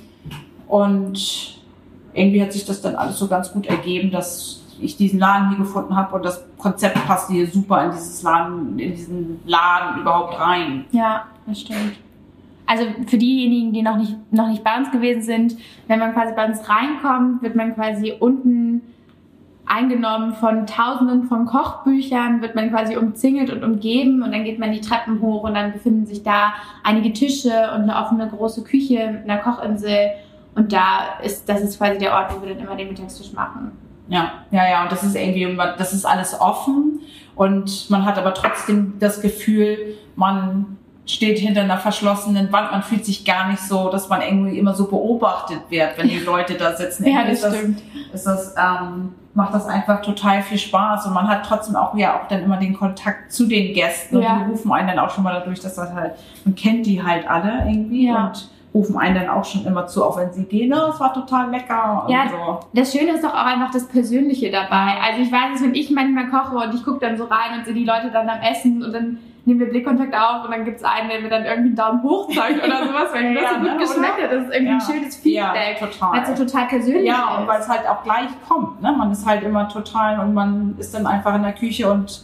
Und 0.69 1.59
irgendwie 2.15 2.43
hat 2.43 2.53
sich 2.53 2.65
das 2.65 2.81
dann 2.81 2.95
alles 2.95 3.19
so 3.19 3.27
ganz 3.27 3.53
gut 3.53 3.67
ergeben, 3.67 4.11
dass 4.11 4.63
ich 4.81 4.97
diesen 4.97 5.19
Laden 5.19 5.51
hier 5.51 5.59
gefunden 5.59 5.97
habe 5.97 6.17
und 6.17 6.25
das 6.25 6.45
Konzept 6.59 6.95
passt 7.07 7.31
hier 7.31 7.47
super 7.47 7.85
in 7.85 7.91
dieses 7.93 8.23
Laden, 8.23 8.79
in 8.79 8.93
diesen 8.93 9.41
Laden 9.45 10.01
überhaupt 10.01 10.39
rein. 10.39 10.85
Ja, 10.93 11.25
das 11.47 11.61
stimmt. 11.61 11.95
Also 12.67 12.85
für 13.07 13.19
diejenigen, 13.19 13.73
die 13.73 13.83
noch 13.83 13.97
nicht, 13.97 14.17
noch 14.33 14.49
nicht 14.49 14.65
bei 14.65 14.77
uns 14.77 14.91
gewesen 14.91 15.23
sind, 15.23 15.57
wenn 15.87 15.99
man 15.99 16.13
quasi 16.13 16.35
bei 16.35 16.47
uns 16.47 16.69
reinkommt, 16.69 17.43
wird 17.43 17.55
man 17.55 17.75
quasi 17.75 18.15
unten 18.19 18.83
eingenommen 19.67 20.33
von 20.35 20.67
tausenden 20.67 21.25
von 21.25 21.45
Kochbüchern, 21.45 22.41
wird 22.41 22.55
man 22.55 22.71
quasi 22.71 22.97
umzingelt 22.97 23.51
und 23.51 23.65
umgeben 23.65 24.23
und 24.23 24.33
dann 24.33 24.45
geht 24.45 24.59
man 24.59 24.73
die 24.73 24.81
Treppen 24.81 25.21
hoch 25.21 25.43
und 25.43 25.55
dann 25.55 25.73
befinden 25.73 26.07
sich 26.07 26.23
da 26.23 26.55
einige 26.85 27.13
Tische 27.13 27.51
und 27.75 27.83
eine 27.83 27.97
offene 27.97 28.29
große 28.29 28.63
Küche 28.63 29.11
mit 29.11 29.29
einer 29.29 29.39
Kochinsel 29.39 30.11
und 30.55 30.73
da 30.73 31.19
ist, 31.23 31.49
das 31.49 31.61
ist 31.63 31.79
quasi 31.79 31.99
der 31.99 32.15
Ort, 32.15 32.35
wo 32.35 32.47
wir 32.47 32.55
dann 32.55 32.65
immer 32.65 32.77
den 32.77 32.89
Mittagstisch 32.89 33.33
machen. 33.33 33.73
Ja, 34.09 34.33
ja, 34.53 34.69
ja, 34.69 34.83
und 34.85 34.93
das 34.93 35.03
ist 35.03 35.17
irgendwie, 35.17 35.57
das 35.79 35.93
ist 35.93 36.05
alles 36.05 36.41
offen 36.41 37.01
und 37.35 37.91
man 37.91 38.05
hat 38.05 38.19
aber 38.19 38.35
trotzdem 38.35 38.95
das 39.01 39.21
Gefühl, 39.21 39.97
man 40.15 40.79
steht 41.07 41.39
hinter 41.39 41.63
einer 41.63 41.79
verschlossenen 41.79 42.53
Wand, 42.53 42.73
man 42.73 42.83
fühlt 42.83 43.05
sich 43.05 43.25
gar 43.25 43.49
nicht 43.49 43.61
so, 43.63 43.89
dass 43.91 44.09
man 44.09 44.23
irgendwie 44.23 44.59
immer 44.59 44.75
so 44.75 44.89
beobachtet 44.89 45.61
wird, 45.69 45.97
wenn 45.97 46.09
die 46.09 46.19
Leute 46.19 46.55
da 46.55 46.75
sitzen. 46.75 47.05
Irgendwie 47.05 47.31
ist 47.33 47.45
das, 47.45 47.55
ist 48.13 48.27
das, 48.27 48.55
ähm, 48.59 49.15
macht 49.35 49.55
das 49.55 49.67
einfach 49.67 50.01
total 50.03 50.43
viel 50.43 50.59
Spaß 50.59 51.07
und 51.07 51.13
man 51.15 51.29
hat 51.29 51.45
trotzdem 51.47 51.77
auch 51.77 51.95
ja 51.97 52.17
auch 52.19 52.27
dann 52.29 52.43
immer 52.43 52.57
den 52.57 52.75
Kontakt 52.75 53.31
zu 53.33 53.47
den 53.47 53.73
Gästen 53.75 54.21
Ja. 54.21 54.33
und 54.33 54.39
die 54.47 54.51
rufen 54.53 54.73
einen 54.73 54.89
dann 54.89 54.99
auch 54.99 55.11
schon 55.11 55.23
mal 55.25 55.35
dadurch, 55.35 55.61
dass 55.61 55.75
das 55.75 55.93
halt, 55.95 56.13
man 56.45 56.55
kennt 56.55 56.87
die 56.87 57.03
halt 57.03 57.29
alle 57.29 57.65
irgendwie 57.69 58.09
Ja. 58.09 58.27
und 58.29 58.49
rufen 58.75 58.99
einen 58.99 59.15
dann 59.15 59.29
auch 59.29 59.45
schon 59.45 59.65
immer 59.65 59.87
zu, 59.87 60.05
auch 60.05 60.17
wenn 60.19 60.33
sie 60.33 60.45
gehen, 60.45 60.73
oh, 60.75 60.91
es 60.93 60.99
war 61.01 61.15
total 61.15 61.51
lecker 61.51 62.03
und 62.05 62.13
Ja, 62.13 62.25
so. 62.31 62.61
Das 62.75 62.93
Schöne 62.93 63.13
ist 63.13 63.23
doch 63.25 63.33
auch 63.33 63.47
einfach 63.47 63.71
das 63.71 63.87
Persönliche 63.87 64.51
dabei. 64.51 64.95
Also 65.07 65.23
ich 65.23 65.31
weiß 65.31 65.57
es, 65.57 65.63
wenn 65.63 65.75
ich 65.75 65.91
manchmal 65.91 66.29
koche 66.29 66.57
und 66.57 66.75
ich 66.75 66.85
gucke 66.85 66.99
dann 67.07 67.17
so 67.17 67.25
rein 67.25 67.59
und 67.59 67.65
sehe 67.65 67.75
die 67.75 67.85
Leute 67.85 68.11
dann 68.13 68.29
am 68.29 68.41
Essen 68.41 68.83
und 68.83 68.93
dann 68.93 69.19
nehmen 69.47 69.61
wir 69.61 69.71
Blickkontakt 69.71 70.15
auf 70.15 70.45
und 70.45 70.51
dann 70.51 70.65
gibt 70.65 70.77
es 70.79 70.85
einen, 70.85 71.09
der 71.09 71.21
mir 71.21 71.31
dann 71.31 71.45
irgendwie 71.45 71.69
einen 71.69 71.77
Daumen 71.77 72.03
hoch 72.03 72.29
zeigt 72.35 72.63
oder 72.63 72.87
sowas, 72.87 73.09
weil 73.13 73.25
ihm 73.27 73.35
das 73.37 73.43
Ja, 73.45 73.51
so 73.55 73.59
gut 73.61 73.69
ne, 73.71 73.77
geschmeckt 73.79 74.23
hat. 74.23 74.33
Das 74.33 74.43
ist 74.45 74.55
irgendwie 74.55 74.73
ein 74.73 74.81
schönes 74.81 75.17
Feedback. 75.17 75.81
Ja, 75.81 75.87
total. 75.87 76.13
Weil 76.13 76.23
es 76.33 76.39
so 76.39 76.45
total 76.45 76.67
persönlich 76.67 77.07
Ja, 77.07 77.37
und 77.37 77.43
ist. 77.45 77.49
weil 77.49 77.61
es 77.61 77.69
halt 77.69 77.89
auch 77.89 78.03
gleich 78.03 78.29
kommt. 78.49 78.83
Ne? 78.83 78.93
Man 78.93 79.11
ist 79.13 79.25
halt 79.27 79.43
immer 79.43 79.69
total 79.69 80.21
und 80.21 80.35
man 80.35 80.75
ist 80.79 80.93
dann 80.95 81.07
einfach 81.07 81.35
in 81.35 81.43
der 81.45 81.53
Küche 81.53 81.91
und 81.91 82.23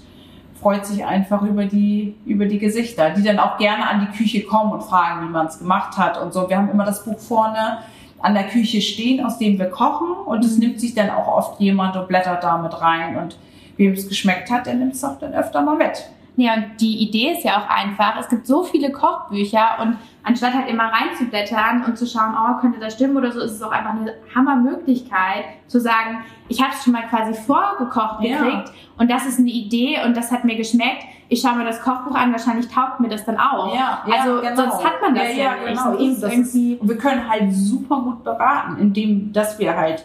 freut 0.61 0.85
sich 0.87 1.05
einfach 1.05 1.43
über 1.43 1.64
die, 1.64 2.14
über 2.26 2.47
die 2.47 2.59
Gesichter, 2.59 3.11
die 3.11 3.23
dann 3.23 3.38
auch 3.38 3.57
gerne 3.57 3.88
an 3.88 4.00
die 4.11 4.17
Küche 4.17 4.45
kommen 4.45 4.73
und 4.73 4.83
fragen, 4.83 5.26
wie 5.26 5.31
man 5.33 5.47
es 5.47 5.59
gemacht 5.61 5.97
hat 5.99 6.21
und 6.21 6.33
so. 6.33 6.49
Wir 6.49 6.57
haben 6.57 6.71
immer 6.71 6.85
das 6.85 7.05
Buch 7.05 7.19
vorne 7.19 7.79
an 8.21 8.35
der 8.35 8.45
Küche 8.49 8.81
stehen, 8.81 9.25
aus 9.25 9.38
dem 9.38 9.59
wir 9.59 9.67
kochen 9.71 10.09
und 10.26 10.45
es 10.45 10.55
Mhm. 10.55 10.61
nimmt 10.61 10.81
sich 10.81 10.95
dann 10.95 11.11
auch 11.11 11.26
oft 11.26 11.61
jemand 11.61 11.97
und 11.97 12.07
blättert 12.09 12.45
da 12.45 12.59
mit 12.59 12.81
rein 12.81 13.17
und 13.17 13.37
wem 13.76 13.93
es 13.93 14.09
geschmeckt 14.09 14.50
hat, 14.50 14.67
der 14.67 14.75
nimmt 14.75 14.95
es 14.95 15.02
auch 15.05 15.19
dann 15.19 15.35
öfter 15.35 15.62
mal 15.62 15.76
mit. 15.76 16.09
Ja, 16.37 16.55
und 16.55 16.81
die 16.81 16.97
Idee 17.07 17.33
ist 17.33 17.45
ja 17.45 17.59
auch 17.59 17.69
einfach. 17.69 18.19
Es 18.19 18.29
gibt 18.29 18.47
so 18.47 18.62
viele 18.62 18.91
Kochbücher 18.91 19.76
und 19.83 19.99
anstatt 20.25 20.54
halt 20.54 20.69
immer 20.69 20.85
reinzublättern 20.85 21.85
und 21.85 21.99
zu 21.99 22.06
schauen, 22.06 22.35
oh, 22.35 22.59
könnte 22.61 22.80
das 22.80 22.95
stimmen 22.95 23.17
oder 23.19 23.30
so, 23.30 23.41
ist 23.41 23.52
es 23.52 23.63
auch 23.63 23.71
einfach 23.71 23.91
eine 23.91 24.15
Hammermöglichkeit 24.35 25.45
zu 25.67 25.80
sagen, 25.80 26.25
ich 26.49 26.61
habe 26.63 26.73
es 26.75 26.83
schon 26.85 26.93
mal 26.95 27.02
quasi 27.02 27.35
vorgekocht 27.35 28.23
Ja. 28.23 28.39
gekriegt 28.39 28.73
und 28.99 29.11
das 29.11 29.26
ist 29.26 29.39
eine 29.39 29.50
Idee 29.50 29.99
und 30.04 30.17
das 30.17 30.30
hat 30.33 30.45
mir 30.45 30.56
geschmeckt. 30.56 31.04
Ich 31.28 31.41
schaue 31.41 31.56
mir 31.56 31.65
das 31.65 31.80
Kochbuch 31.83 32.15
an, 32.15 32.33
wahrscheinlich 32.33 32.69
taugt 32.69 33.00
mir 33.00 33.09
das 33.09 33.25
dann 33.25 33.39
auch. 33.39 33.75
Ja, 33.75 34.02
ja, 34.06 34.15
also 34.21 34.41
genau. 34.41 34.54
sonst 34.56 34.85
hat 34.85 35.00
man 35.00 35.15
das 35.15 35.28
ja, 35.28 35.35
Ja, 35.35 35.45
ja, 35.45 35.52
nicht. 35.52 35.67
genau. 35.83 35.91
Und 35.97 36.00
eben 36.00 36.21
Das 36.21 36.33
ist- 36.33 36.54
irgendwie 36.54 36.76
Und 36.76 36.89
wir 36.89 36.99
können 36.99 37.28
halt 37.28 37.52
super 37.52 38.00
gut 38.00 38.25
beraten, 38.25 38.76
indem, 38.78 39.33
dass 39.33 39.59
wir 39.59 39.76
halt 39.76 40.04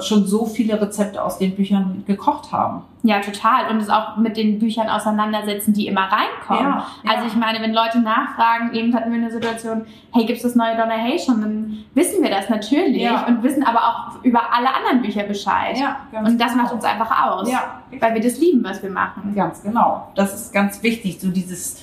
schon 0.00 0.26
so 0.26 0.46
viele 0.46 0.80
Rezepte 0.80 1.22
aus 1.22 1.38
den 1.38 1.54
Büchern 1.56 2.04
gekocht 2.06 2.52
haben. 2.52 2.82
Ja, 3.02 3.20
total. 3.20 3.68
Und 3.70 3.78
es 3.78 3.88
auch 3.90 4.16
mit 4.16 4.36
den 4.36 4.58
Büchern 4.60 4.88
auseinandersetzen, 4.88 5.72
die 5.74 5.88
immer 5.88 6.02
reinkommen. 6.02 6.72
Ja, 6.72 6.86
ja. 7.04 7.10
Also 7.10 7.26
ich 7.26 7.34
meine, 7.34 7.60
wenn 7.60 7.74
Leute 7.74 7.98
nachfragen, 8.00 8.72
eben 8.74 8.94
hatten 8.94 9.10
wir 9.10 9.18
eine 9.18 9.30
Situation, 9.30 9.84
hey, 10.14 10.24
gibt's 10.24 10.42
das 10.44 10.54
neue 10.54 10.76
Donna 10.76 10.94
Hay 10.94 11.18
schon? 11.18 11.40
Dann 11.40 11.84
wissen 11.94 12.22
wir 12.22 12.30
das 12.30 12.48
natürlich 12.48 13.02
Ja. 13.02 13.26
und 13.26 13.42
wissen 13.42 13.64
aber 13.64 13.80
auch 13.80 14.24
über 14.24 14.40
alle 14.52 14.68
anderen 14.72 15.02
Bücher 15.02 15.24
Bescheid. 15.24 15.76
ganz 16.12 16.28
Und 16.28 16.40
das 16.40 16.52
genau. 16.52 16.62
macht 16.62 16.74
uns 16.74 16.84
einfach 16.84 17.26
aus. 17.32 17.50
Ja, 17.50 17.80
Weil 17.98 18.14
wir 18.14 18.22
das 18.22 18.38
lieben, 18.38 18.62
was 18.62 18.80
wir 18.82 18.90
machen. 18.90 19.34
ganz 19.34 19.62
genau. 19.62 20.08
Das 20.14 20.32
ist 20.32 20.52
ganz 20.52 20.80
wichtig, 20.84 21.18
so 21.20 21.28
dieses, 21.28 21.82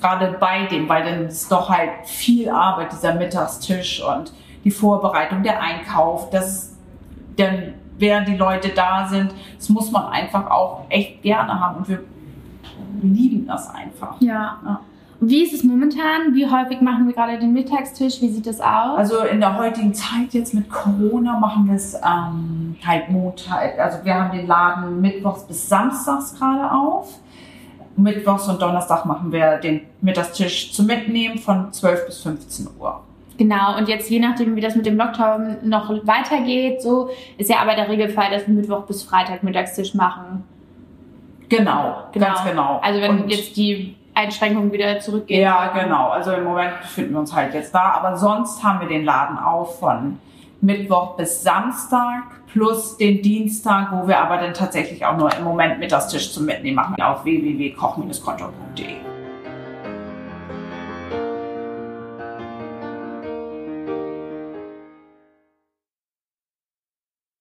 gerade 0.00 0.36
bei 0.40 0.64
dem, 0.66 0.88
weil 0.88 1.04
dann 1.04 1.26
ist 1.26 1.52
doch 1.52 1.68
halt 1.68 1.90
viel 2.06 2.48
Arbeit, 2.48 2.90
dieser 2.92 3.14
Mittagstisch 3.14 4.02
und 4.02 4.32
die 4.64 4.70
Vorbereitung, 4.70 5.42
der 5.42 5.60
Einkauf, 5.60 6.30
das 6.30 6.73
dann, 7.36 7.74
während 7.98 8.28
die 8.28 8.36
Leute 8.36 8.70
da 8.70 9.06
sind, 9.06 9.32
das 9.56 9.68
muss 9.68 9.90
man 9.90 10.06
einfach 10.06 10.50
auch 10.50 10.84
echt 10.88 11.22
gerne 11.22 11.58
haben 11.58 11.76
und 11.78 11.88
wir 11.88 12.00
lieben 13.02 13.46
das 13.46 13.72
einfach. 13.74 14.20
Ja. 14.20 14.58
Ja. 14.64 14.80
Und 15.20 15.30
wie 15.30 15.42
ist 15.42 15.54
es 15.54 15.64
momentan? 15.64 16.34
Wie 16.34 16.46
häufig 16.46 16.80
machen 16.80 17.06
wir 17.06 17.14
gerade 17.14 17.38
den 17.38 17.52
Mittagstisch? 17.52 18.20
Wie 18.20 18.28
sieht 18.28 18.46
das 18.46 18.60
aus? 18.60 18.98
Also 18.98 19.20
in 19.20 19.40
der 19.40 19.56
heutigen 19.56 19.94
Zeit 19.94 20.32
jetzt 20.32 20.54
mit 20.54 20.68
Corona 20.68 21.38
machen 21.38 21.66
wir 21.66 21.76
es 21.76 21.94
ähm, 21.94 22.76
halt 22.84 23.08
Montag. 23.08 23.78
Also 23.78 24.04
wir 24.04 24.14
haben 24.14 24.36
den 24.36 24.46
Laden 24.46 25.00
mittwochs 25.00 25.46
bis 25.46 25.68
samstags 25.68 26.34
gerade 26.34 26.70
auf. 26.70 27.20
Mittwochs 27.96 28.48
und 28.48 28.60
Donnerstag 28.60 29.06
machen 29.06 29.30
wir 29.30 29.58
den 29.58 29.82
Mittagstisch 30.00 30.72
zum 30.72 30.86
Mitnehmen 30.86 31.38
von 31.38 31.72
12 31.72 32.06
bis 32.06 32.20
15 32.22 32.68
Uhr. 32.78 33.00
Genau, 33.36 33.76
und 33.76 33.88
jetzt 33.88 34.08
je 34.10 34.20
nachdem, 34.20 34.54
wie 34.54 34.60
das 34.60 34.76
mit 34.76 34.86
dem 34.86 34.96
Lockdown 34.96 35.56
noch 35.62 35.90
weitergeht, 36.06 36.80
so 36.80 37.10
ist 37.36 37.50
ja 37.50 37.56
aber 37.60 37.74
der 37.74 37.88
Regelfall, 37.88 38.30
dass 38.30 38.46
wir 38.46 38.54
Mittwoch 38.54 38.82
bis 38.82 39.02
Freitag 39.02 39.42
Mittagstisch 39.42 39.94
machen. 39.94 40.44
Genau, 41.48 42.04
ganz 42.12 42.44
genau. 42.44 42.80
Also 42.82 43.00
wenn 43.00 43.22
Und- 43.22 43.28
jetzt 43.30 43.56
die 43.56 43.96
Einschränkungen 44.14 44.72
wieder 44.72 45.00
zurückgehen. 45.00 45.42
Ja, 45.42 45.68
genau. 45.68 46.08
Also 46.10 46.32
im 46.32 46.44
Moment 46.44 46.80
befinden 46.80 47.12
wir 47.14 47.20
uns 47.20 47.34
halt 47.34 47.52
jetzt 47.54 47.74
da. 47.74 47.92
Aber 47.92 48.16
sonst 48.16 48.62
haben 48.62 48.80
wir 48.80 48.88
den 48.88 49.04
Laden 49.04 49.36
auf 49.38 49.80
von 49.80 50.18
Mittwoch 50.60 51.16
bis 51.16 51.42
Samstag 51.42 52.22
plus 52.52 52.96
den 52.96 53.20
Dienstag, 53.20 53.88
wo 53.92 54.06
wir 54.06 54.18
aber 54.18 54.36
dann 54.38 54.54
tatsächlich 54.54 55.04
auch 55.04 55.16
nur 55.16 55.34
im 55.36 55.42
Moment 55.44 55.80
Mittagstisch 55.80 56.32
zum 56.32 56.46
Mitnehmen 56.46 56.76
machen 56.76 57.02
auf 57.02 57.24
www.koch-konto.de. 57.24 59.13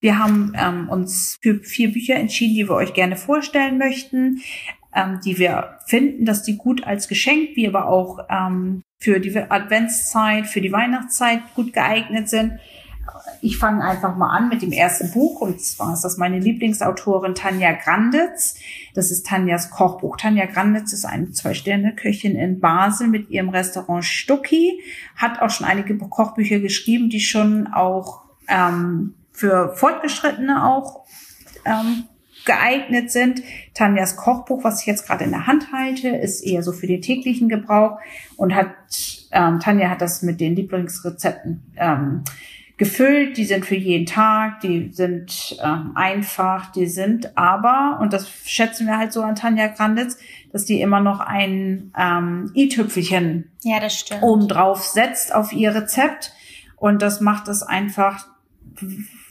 Wir 0.04 0.20
haben 0.20 0.52
ähm, 0.58 0.90
uns 0.90 1.38
für 1.42 1.60
vier 1.60 1.94
Bücher 1.94 2.16
entschieden, 2.16 2.56
die 2.56 2.68
wir 2.68 2.76
euch 2.76 2.94
gerne 2.94 3.16
vorstellen 3.16 3.78
möchten, 3.78 4.42
ähm, 4.94 5.22
die 5.24 5.38
wir 5.38 5.78
finden, 5.86 6.26
dass 6.26 6.44
die 6.44 6.58
gut 6.58 6.86
als 6.86 7.08
Geschenk, 7.08 7.52
wie 7.56 7.70
aber 7.70 7.88
auch 7.88 8.20
ähm, 8.30 8.82
für 9.00 9.22
die 9.22 9.34
Adventszeit, 9.34 10.48
für 10.48 10.60
die 10.60 10.74
Weihnachtszeit 10.74 11.40
gut 11.56 11.72
geeignet 11.72 12.28
sind. 12.28 12.60
Ich 13.40 13.58
fange 13.58 13.82
einfach 13.82 14.18
mal 14.18 14.36
an 14.36 14.50
mit 14.50 14.62
dem 14.62 14.74
ersten 14.74 15.10
Buch 15.10 15.40
und 15.40 15.62
zwar 15.62 15.94
ist 15.94 16.02
das 16.02 16.18
meine 16.18 16.40
Lieblingsautorin 16.40 17.34
Tanja 17.34 17.72
Granditz. 17.72 18.60
Das 18.96 19.10
ist 19.10 19.26
Tanjas 19.26 19.72
Kochbuch. 19.72 20.18
Tanja 20.18 20.48
Granditz 20.48 20.92
ist 20.92 21.06
eine 21.06 21.32
Zwei-Sterne-Köchin 21.32 22.36
in 22.36 22.60
Basel 22.60 23.08
mit 23.08 23.30
ihrem 23.30 23.48
Restaurant 23.48 24.04
Stucki, 24.04 24.82
hat 25.16 25.42
auch 25.42 25.50
schon 25.50 25.66
einige 25.66 25.98
Kochbücher 25.98 26.60
geschrieben, 26.60 27.10
die 27.10 27.22
schon 27.22 27.68
auch 27.68 28.24
ähm, 28.50 29.14
für 29.34 29.76
Fortgeschrittene 29.76 30.66
auch 30.66 31.06
ähm, 31.66 32.06
geeignet 32.46 33.12
sind. 33.12 33.42
Tanjas 33.74 34.16
Kochbuch, 34.16 34.64
was 34.64 34.82
ich 34.82 34.88
jetzt 34.88 35.08
gerade 35.08 35.24
in 35.24 35.32
der 35.32 35.48
Hand 35.48 35.72
halte, 35.72 36.10
ist 36.10 36.42
eher 36.42 36.64
so 36.64 36.72
für 36.72 36.88
den 36.88 37.02
täglichen 37.02 37.50
Gebrauch 37.50 38.00
und 38.38 38.54
hat 38.56 38.72
ähm, 39.32 39.60
Tanja 39.60 39.90
hat 39.90 40.02
das 40.02 40.22
mit 40.22 40.40
den 40.40 40.56
Lieblingsrezepten 40.56 41.64
ähm, 41.78 42.24
gefüllt. 42.78 43.38
Die 43.38 43.46
sind 43.46 43.66
für 43.66 43.76
jeden 43.76 44.06
Tag, 44.06 44.62
die 44.62 44.92
sind 44.92 45.58
ähm, 45.64 45.92
einfach, 45.96 46.72
die 46.72 46.88
sind 46.88 47.38
aber, 47.38 48.00
und 48.02 48.14
das 48.14 48.30
schätzen 48.46 48.88
wir 48.88 48.98
halt 48.98 49.14
so 49.14 49.22
an 49.22 49.36
Tanja 49.36 49.68
Granditz, 49.68 50.18
dass 50.52 50.66
die 50.66 50.82
immer 50.82 51.00
noch 51.00 51.20
ein 51.20 51.92
ähm, 51.98 52.52
i-Tüpfelchen 52.56 53.52
ja, 53.64 53.80
das 53.80 54.00
stimmt. 54.00 54.24
obendrauf 54.24 54.84
setzt 54.84 55.34
auf 55.34 55.54
ihr 55.54 55.74
Rezept. 55.74 56.34
Und 56.76 57.02
das 57.02 57.22
macht 57.22 57.48
es 57.48 57.64
einfach 57.64 58.28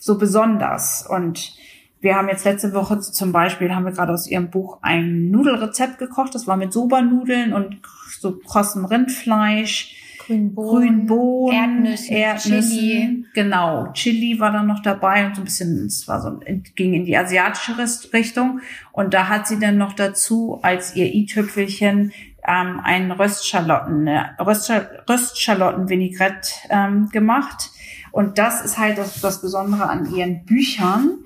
so 0.00 0.18
besonders. 0.18 1.06
Und 1.08 1.54
wir 2.00 2.16
haben 2.16 2.28
jetzt 2.28 2.44
letzte 2.44 2.74
Woche 2.74 3.00
zum 3.00 3.32
Beispiel, 3.32 3.74
haben 3.74 3.84
wir 3.84 3.92
gerade 3.92 4.12
aus 4.12 4.26
ihrem 4.26 4.50
Buch 4.50 4.78
ein 4.82 5.30
Nudelrezept 5.30 5.98
gekocht. 5.98 6.34
Das 6.34 6.46
war 6.46 6.56
mit 6.56 6.72
Soba-Nudeln 6.72 7.52
und 7.52 7.78
so 8.18 8.38
krossem 8.38 8.84
Rindfleisch. 8.84 9.98
Grünbohnen, 10.26 11.06
Grünbohnen 11.06 11.84
Erdnüsse, 11.84 12.14
Erdnüsse, 12.14 12.70
Chili. 12.70 13.24
Genau, 13.34 13.88
Chili 13.92 14.38
war 14.38 14.52
dann 14.52 14.68
noch 14.68 14.80
dabei 14.80 15.26
und 15.26 15.34
so 15.34 15.42
ein 15.42 15.44
bisschen, 15.44 15.86
es 15.86 16.06
war 16.06 16.20
so, 16.20 16.38
ging 16.76 16.94
in 16.94 17.04
die 17.04 17.16
asiatische 17.16 17.74
Richtung. 18.12 18.60
Und 18.92 19.14
da 19.14 19.28
hat 19.28 19.48
sie 19.48 19.58
dann 19.58 19.78
noch 19.78 19.94
dazu 19.94 20.60
als 20.62 20.94
ihr 20.94 21.12
i-Tüpfelchen 21.12 22.12
ähm, 22.46 22.80
ein 22.82 23.10
Röstschalotten, 23.10 24.06
eine 24.08 24.36
Röstschalotten-Vinaigrette 24.38 26.50
ähm, 26.70 27.08
gemacht. 27.10 27.70
Und 28.12 28.38
das 28.38 28.62
ist 28.62 28.78
halt 28.78 28.98
das, 28.98 29.20
das 29.20 29.40
Besondere 29.40 29.88
an 29.88 30.14
ihren 30.14 30.44
Büchern. 30.44 31.18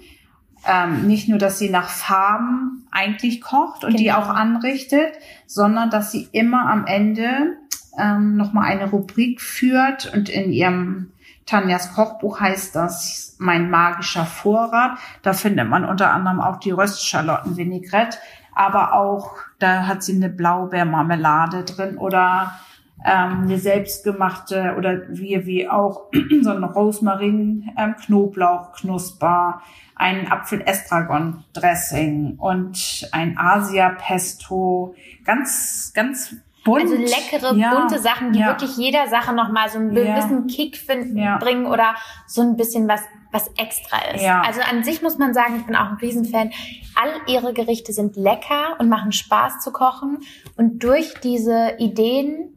Ähm, 0.67 1.07
nicht 1.07 1.29
nur, 1.29 1.39
dass 1.39 1.59
sie 1.59 1.69
nach 1.71 1.89
Farben 1.89 2.87
eigentlich 2.91 3.41
kocht 3.41 3.85
und 3.85 3.91
Genau. 3.93 4.03
die 4.03 4.13
auch 4.13 4.29
anrichtet, 4.29 5.13
sondern 5.47 5.91
dass 5.91 6.11
sie 6.11 6.29
immer 6.33 6.69
am 6.71 6.87
Ende 6.87 7.57
ähm, 7.99 8.37
nochmal 8.37 8.65
eine 8.71 8.91
Rubrik 8.91 9.41
führt 9.41 10.13
und 10.13 10.29
in 10.29 10.53
ihrem 10.53 11.13
Tanjas 11.47 11.95
Kochbuch 11.95 12.41
heißt 12.41 12.75
das 12.75 13.37
Mein 13.39 13.71
magischer 13.71 14.27
Vorrat. 14.27 14.99
Da 15.23 15.33
findet 15.33 15.69
man 15.69 15.85
unter 15.85 16.13
anderem 16.13 16.41
auch 16.41 16.57
die 16.57 16.73
Röstschalotten-Vinaigrette, 16.73 18.19
aber 18.55 18.95
auch, 18.95 19.35
da 19.61 19.87
hat 19.87 20.03
sie 20.03 20.17
eine 20.17 20.29
Blaubeermarmelade 20.29 21.63
drin 21.63 21.99
oder 21.99 22.59
ähm, 23.07 23.43
eine 23.45 23.59
selbstgemachte 23.59 24.75
oder 24.77 25.03
wie, 25.09 25.47
wie 25.47 25.69
auch 25.69 26.11
so 26.43 26.51
ein 26.51 26.65
Rosmarin, 26.65 27.71
ähm, 27.79 27.95
Knoblauch, 28.05 28.73
Knusper, 28.73 29.63
ein 29.95 30.31
Apfel-Estragon-Dressing 30.31 32.37
und 32.39 33.09
ein 33.13 33.39
Asia-Pesto. 33.39 34.95
Ganz, 35.25 35.93
ganz 35.95 36.35
bunt. 36.65 36.83
Also 36.83 36.97
leckere, 36.97 37.55
Ja, 37.55 37.75
bunte 37.79 37.99
Sachen, 38.01 38.33
die 38.33 38.41
ja. 38.41 38.49
wirklich 38.49 38.77
jeder 38.77 39.07
Sache 39.09 39.33
nochmal 39.35 39.69
so 39.71 39.79
einen 39.79 39.97
Ja. 39.97 40.17
gewissen 40.17 40.47
Kick 40.49 40.77
finden, 40.77 41.17
Ja. 41.17 41.39
bringen 41.39 41.67
oder 41.67 41.95
so 42.27 42.43
ein 42.43 42.57
bisschen 42.57 42.89
was, 42.89 43.01
was 43.33 43.49
extra 43.57 43.99
ist. 44.15 44.23
Ja. 44.25 44.43
Also 44.43 44.61
an 44.69 44.83
sich 44.85 45.01
muss 45.03 45.17
man 45.19 45.33
sagen, 45.33 45.57
ich 45.61 45.67
bin 45.67 45.77
auch 45.77 45.91
ein 45.91 45.97
Riesenfan. 46.01 46.51
All 46.97 47.11
ihre 47.33 47.53
Gerichte 47.53 47.93
sind 47.93 48.17
lecker 48.17 48.77
und 48.79 48.89
machen 48.89 49.13
Spaß 49.13 49.61
zu 49.61 49.71
kochen. 49.73 50.19
Und 50.57 50.83
durch 50.83 51.15
diese 51.23 51.75
Ideen, 51.79 52.56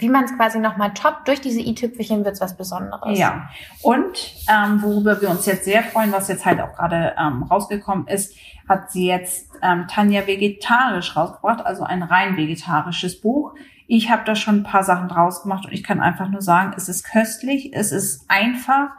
wie 0.00 0.08
man 0.08 0.24
es 0.24 0.36
quasi 0.36 0.58
nochmal 0.58 0.92
toppt, 0.94 1.28
durch 1.28 1.40
diese 1.40 1.60
i-Tüpfelchen 1.60 2.24
wird 2.24 2.34
es 2.34 2.40
was 2.40 2.56
Besonderes. 2.56 3.18
Ja, 3.18 3.48
und 3.82 4.34
ähm, 4.48 4.82
worüber 4.82 5.20
wir 5.20 5.30
uns 5.30 5.46
jetzt 5.46 5.64
sehr 5.64 5.82
freuen, 5.82 6.12
was 6.12 6.28
jetzt 6.28 6.44
halt 6.44 6.60
auch 6.60 6.74
gerade 6.74 7.14
ähm, 7.18 7.42
rausgekommen 7.44 8.06
ist, 8.06 8.34
hat 8.68 8.90
sie 8.90 9.06
jetzt 9.06 9.50
ähm, 9.62 9.86
Tanja 9.88 10.26
vegetarisch 10.26 11.16
rausgebracht, 11.16 11.64
also 11.64 11.82
ein 11.84 12.02
rein 12.02 12.36
vegetarisches 12.36 13.20
Buch. 13.20 13.54
Ich 13.86 14.10
habe 14.10 14.22
da 14.24 14.36
schon 14.36 14.60
ein 14.60 14.62
paar 14.62 14.84
Sachen 14.84 15.08
draus 15.08 15.42
gemacht 15.42 15.66
und 15.66 15.72
ich 15.72 15.82
kann 15.82 16.00
einfach 16.00 16.28
nur 16.28 16.42
sagen, 16.42 16.72
es 16.76 16.88
ist 16.88 17.04
köstlich, 17.04 17.72
es 17.74 17.92
ist 17.92 18.24
einfach. 18.28 18.90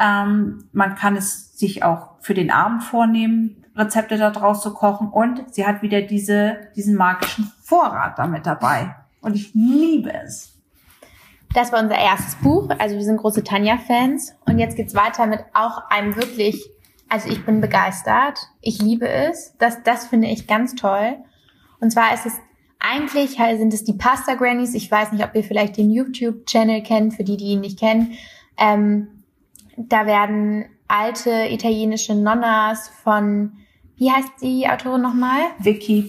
Ähm, 0.00 0.64
man 0.72 0.94
kann 0.94 1.16
es 1.16 1.58
sich 1.58 1.84
auch 1.84 2.12
für 2.20 2.34
den 2.34 2.50
Abend 2.50 2.82
vornehmen, 2.82 3.64
Rezepte 3.76 4.16
da 4.16 4.30
draus 4.30 4.62
zu 4.62 4.72
kochen 4.72 5.08
und 5.08 5.54
sie 5.54 5.66
hat 5.66 5.82
wieder 5.82 6.02
diese, 6.02 6.58
diesen 6.74 6.96
magischen 6.96 7.52
Vorrat 7.62 8.18
damit 8.18 8.46
dabei. 8.46 8.96
Und 9.20 9.34
ich 9.34 9.52
liebe 9.54 10.12
es. 10.12 10.56
Das 11.52 11.72
war 11.72 11.82
unser 11.82 11.98
erstes 11.98 12.36
Buch. 12.36 12.68
Also 12.78 12.96
wir 12.96 13.04
sind 13.04 13.16
große 13.16 13.42
Tanja-Fans. 13.42 14.34
Und 14.46 14.58
jetzt 14.58 14.76
geht's 14.76 14.94
weiter 14.94 15.26
mit 15.26 15.40
auch 15.52 15.82
einem 15.90 16.16
wirklich, 16.16 16.70
also 17.08 17.28
ich 17.28 17.44
bin 17.44 17.60
begeistert. 17.60 18.38
Ich 18.60 18.80
liebe 18.80 19.08
es. 19.08 19.54
Das, 19.58 19.82
das 19.82 20.06
finde 20.06 20.28
ich 20.28 20.46
ganz 20.46 20.74
toll. 20.74 21.16
Und 21.80 21.90
zwar 21.90 22.14
ist 22.14 22.26
es 22.26 22.34
eigentlich 22.80 23.36
sind 23.36 23.74
es 23.74 23.84
die 23.84 23.92
Pasta 23.92 24.34
Grannies. 24.34 24.74
Ich 24.74 24.90
weiß 24.90 25.12
nicht, 25.12 25.22
ob 25.22 25.34
ihr 25.34 25.44
vielleicht 25.44 25.76
den 25.76 25.90
YouTube-Channel 25.90 26.82
kennt, 26.82 27.14
für 27.14 27.24
die, 27.24 27.36
die 27.36 27.52
ihn 27.52 27.60
nicht 27.60 27.78
kennen. 27.78 28.14
Ähm, 28.56 29.24
da 29.76 30.06
werden 30.06 30.64
alte 30.88 31.48
italienische 31.50 32.14
Nonnas 32.14 32.88
von, 33.02 33.52
wie 33.96 34.10
heißt 34.10 34.30
die 34.40 34.66
Autorin 34.66 35.02
nochmal? 35.02 35.40
Vicky, 35.58 36.08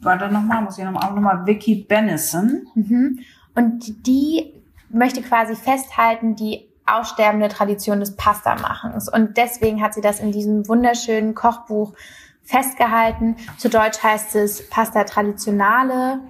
warte 0.00 0.32
nochmal, 0.32 0.62
muss 0.62 0.78
ich 0.78 0.84
nochmal, 0.84 1.12
nochmal, 1.12 1.46
Vicky 1.46 1.86
Bennison. 1.88 2.66
Mhm. 2.74 3.20
Und 3.54 4.06
die 4.06 4.52
möchte 4.90 5.22
quasi 5.22 5.54
festhalten, 5.54 6.36
die 6.36 6.68
aussterbende 6.86 7.48
Tradition 7.48 8.00
des 8.00 8.16
Pasta-Machens. 8.16 9.12
Und 9.12 9.36
deswegen 9.36 9.82
hat 9.82 9.94
sie 9.94 10.00
das 10.00 10.20
in 10.20 10.32
diesem 10.32 10.66
wunderschönen 10.68 11.34
Kochbuch 11.34 11.94
festgehalten. 12.42 13.36
Zu 13.58 13.68
Deutsch 13.68 14.02
heißt 14.02 14.34
es 14.36 14.68
Pasta 14.70 15.04
Traditionale. 15.04 16.20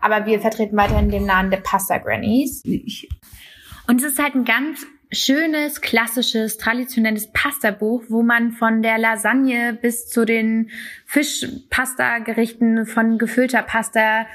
Aber 0.00 0.26
wir 0.26 0.40
vertreten 0.40 0.76
weiterhin 0.76 1.10
den 1.10 1.24
Namen 1.24 1.50
der 1.50 1.58
Pasta 1.58 1.98
Grannies. 1.98 2.62
Und 3.86 4.02
es 4.02 4.12
ist 4.12 4.22
halt 4.22 4.34
ein 4.34 4.44
ganz 4.44 4.86
schönes, 5.12 5.80
klassisches, 5.80 6.56
traditionelles 6.56 7.32
Pasta-Buch, 7.32 8.04
wo 8.08 8.22
man 8.22 8.52
von 8.52 8.82
der 8.82 8.98
Lasagne 8.98 9.76
bis 9.80 10.08
zu 10.08 10.24
den 10.24 10.70
Fischpasta-Gerichten 11.06 12.86
von 12.86 13.18
gefüllter 13.18 13.62
Pasta 13.62 14.26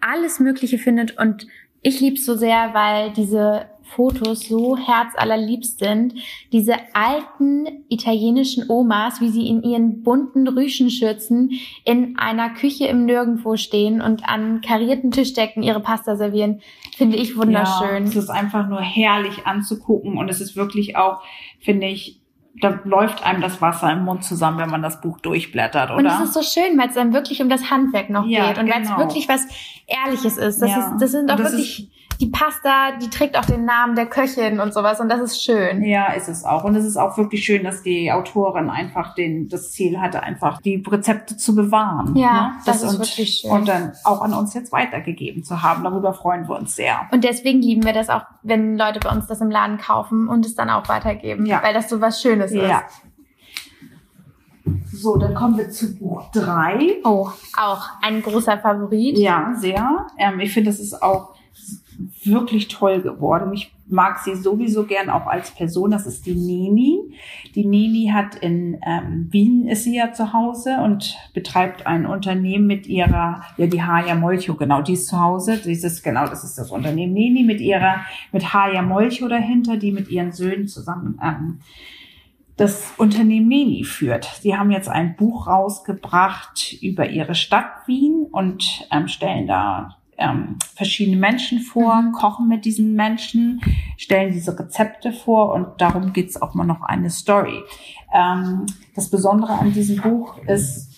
alles 0.00 0.40
Mögliche 0.40 0.78
findet. 0.78 1.16
Und 1.18 1.46
ich 1.82 2.00
lieb's 2.00 2.24
so 2.24 2.34
sehr, 2.34 2.74
weil 2.74 3.12
diese 3.12 3.66
Fotos 3.84 4.48
so 4.48 4.76
herzallerliebst 4.76 5.78
sind. 5.78 6.14
Diese 6.52 6.74
alten 6.94 7.84
italienischen 7.88 8.68
Omas, 8.68 9.20
wie 9.20 9.28
sie 9.28 9.48
in 9.48 9.62
ihren 9.62 10.02
bunten 10.02 10.48
Rüschenschürzen 10.48 11.52
in 11.84 12.18
einer 12.18 12.50
Küche 12.50 12.86
im 12.86 13.04
Nirgendwo 13.04 13.56
stehen 13.56 14.00
und 14.00 14.28
an 14.28 14.60
karierten 14.60 15.10
Tischdecken 15.10 15.62
ihre 15.62 15.80
Pasta 15.80 16.16
servieren, 16.16 16.60
finde 16.96 17.16
ich 17.16 17.36
wunderschön. 17.36 18.04
Ja, 18.04 18.08
es 18.08 18.16
ist 18.16 18.30
einfach 18.30 18.68
nur 18.68 18.80
herrlich 18.80 19.46
anzugucken 19.46 20.18
und 20.18 20.28
es 20.28 20.40
ist 20.40 20.56
wirklich 20.56 20.96
auch, 20.96 21.22
finde 21.60 21.86
ich, 21.88 22.20
da 22.60 22.80
läuft 22.84 23.24
einem 23.24 23.40
das 23.40 23.60
Wasser 23.60 23.90
im 23.92 24.04
Mund 24.04 24.22
zusammen, 24.22 24.58
wenn 24.58 24.70
man 24.70 24.80
das 24.80 25.00
Buch 25.00 25.18
durchblättert, 25.18 25.90
oder? 25.90 25.98
Und 25.98 26.06
es 26.06 26.20
ist 26.20 26.34
so 26.34 26.42
schön, 26.42 26.78
weil 26.78 26.88
es 26.88 26.94
dann 26.94 27.12
wirklich 27.12 27.42
um 27.42 27.48
das 27.48 27.68
Handwerk 27.70 28.10
noch 28.10 28.26
Ja, 28.26 28.48
geht 28.48 28.58
und 28.58 28.70
weil 28.70 28.82
es 28.82 28.88
genau. 28.88 29.00
wirklich 29.00 29.28
was 29.28 29.46
Ehrliches 29.86 30.38
ist. 30.38 30.62
Das, 30.62 30.70
Ja. 30.70 30.92
ist, 30.92 31.02
das 31.02 31.10
sind 31.10 31.30
auch 31.32 31.36
das 31.36 31.50
wirklich 31.50 31.90
die 32.20 32.26
Pasta, 32.26 32.92
die 33.00 33.10
trägt 33.10 33.36
auch 33.36 33.44
den 33.44 33.64
Namen 33.64 33.96
der 33.96 34.06
Köchin 34.06 34.60
und 34.60 34.72
sowas 34.72 35.00
und 35.00 35.08
das 35.08 35.20
ist 35.20 35.42
schön. 35.42 35.82
Ja, 35.84 36.12
ist 36.12 36.28
es 36.28 36.44
auch. 36.44 36.64
Und 36.64 36.76
es 36.76 36.84
ist 36.84 36.96
auch 36.96 37.16
wirklich 37.18 37.44
schön, 37.44 37.64
dass 37.64 37.82
die 37.82 38.12
Autorin 38.12 38.70
einfach 38.70 39.14
den, 39.14 39.48
das 39.48 39.72
Ziel 39.72 40.00
hatte, 40.00 40.22
einfach 40.22 40.60
die 40.60 40.82
Rezepte 40.86 41.36
zu 41.36 41.54
bewahren. 41.54 42.14
Ja, 42.16 42.32
ne? 42.32 42.52
das 42.66 42.82
ist 42.82 42.94
und, 42.94 42.98
wirklich 43.00 43.40
schön. 43.40 43.50
Und 43.50 43.68
dann 43.68 43.92
auch 44.04 44.22
an 44.22 44.32
uns 44.32 44.54
jetzt 44.54 44.72
weitergegeben 44.72 45.44
zu 45.44 45.62
haben. 45.62 45.84
Darüber 45.84 46.14
freuen 46.14 46.48
wir 46.48 46.56
uns 46.56 46.76
sehr. 46.76 47.08
Und 47.10 47.24
deswegen 47.24 47.60
lieben 47.62 47.84
wir 47.84 47.92
das 47.92 48.08
auch, 48.08 48.22
wenn 48.42 48.76
Leute 48.76 49.00
bei 49.00 49.10
uns 49.10 49.26
das 49.26 49.40
im 49.40 49.50
Laden 49.50 49.78
kaufen 49.78 50.28
und 50.28 50.46
es 50.46 50.54
dann 50.54 50.70
auch 50.70 50.88
weitergeben, 50.88 51.46
Ja. 51.46 51.62
weil 51.62 51.74
das 51.74 51.88
so 51.88 52.00
was 52.00 52.20
Schönes 52.20 52.52
Ja. 52.52 52.78
ist. 52.80 53.02
So, 54.92 55.16
dann 55.16 55.34
kommen 55.34 55.58
wir 55.58 55.68
zu 55.70 55.94
Buch 55.98 56.30
drei. 56.32 56.96
Oh, 57.04 57.28
auch 57.58 57.82
ein 58.00 58.22
großer 58.22 58.58
Favorit. 58.58 59.18
Ja, 59.18 59.52
sehr. 59.56 60.06
Ähm, 60.18 60.40
ich 60.40 60.54
finde, 60.54 60.70
das 60.70 60.80
ist 60.80 61.02
auch 61.02 61.34
wirklich 62.24 62.68
toll 62.68 63.02
geworden. 63.02 63.52
Ich 63.52 63.72
mag 63.86 64.18
sie 64.18 64.34
sowieso 64.34 64.84
gern 64.84 65.10
auch 65.10 65.26
als 65.26 65.50
Person. 65.50 65.90
Das 65.90 66.06
ist 66.06 66.26
die 66.26 66.34
Neni. 66.34 66.98
Die 67.54 67.64
Neni 67.64 68.10
hat 68.12 68.36
in 68.36 68.78
ähm, 68.86 69.28
Wien 69.30 69.68
ist 69.68 69.84
sie 69.84 69.96
ja 69.96 70.12
zu 70.12 70.32
Hause 70.32 70.78
und 70.82 71.16
betreibt 71.34 71.86
ein 71.86 72.06
Unternehmen 72.06 72.66
mit 72.66 72.86
ihrer, 72.86 73.42
ja 73.56 73.66
die 73.66 73.82
Haya 73.82 74.14
Molcho, 74.14 74.54
genau, 74.54 74.82
die 74.82 74.94
ist 74.94 75.08
zu 75.08 75.20
Hause. 75.20 75.58
Dieses, 75.58 76.02
genau, 76.02 76.26
das 76.26 76.44
ist 76.44 76.56
das 76.56 76.70
Unternehmen 76.70 77.12
Neni 77.12 77.42
mit 77.42 77.60
ihrer, 77.60 77.96
mit 78.32 78.54
Haya 78.54 78.82
Molcho 78.82 79.28
dahinter, 79.28 79.76
die 79.76 79.92
mit 79.92 80.10
ihren 80.10 80.32
Söhnen 80.32 80.68
zusammen 80.68 81.20
ähm, 81.22 81.60
das 82.56 82.94
Unternehmen 82.98 83.48
Neni 83.48 83.84
führt. 83.84 84.26
Sie 84.40 84.56
haben 84.56 84.70
jetzt 84.70 84.88
ein 84.88 85.16
Buch 85.16 85.48
rausgebracht 85.48 86.76
über 86.80 87.08
ihre 87.08 87.34
Stadt 87.34 87.86
Wien 87.86 88.26
und 88.30 88.86
ähm, 88.92 89.08
stellen 89.08 89.46
da 89.46 89.96
ähm, 90.18 90.56
verschiedene 90.74 91.16
Menschen 91.16 91.60
vor, 91.60 92.02
Mhm. 92.02 92.12
kochen 92.12 92.48
mit 92.48 92.64
diesen 92.64 92.94
Menschen, 92.94 93.60
stellen 93.96 94.32
diese 94.32 94.58
Rezepte 94.58 95.12
vor 95.12 95.52
und 95.52 95.80
darum 95.80 96.12
geht's 96.12 96.40
auch 96.40 96.54
mal 96.54 96.64
noch 96.64 96.82
eine 96.82 97.10
Story. 97.10 97.60
Ähm, 98.14 98.66
das 98.94 99.10
Besondere 99.10 99.52
an 99.52 99.72
diesem 99.72 100.00
Buch 100.00 100.38
ist, 100.46 100.90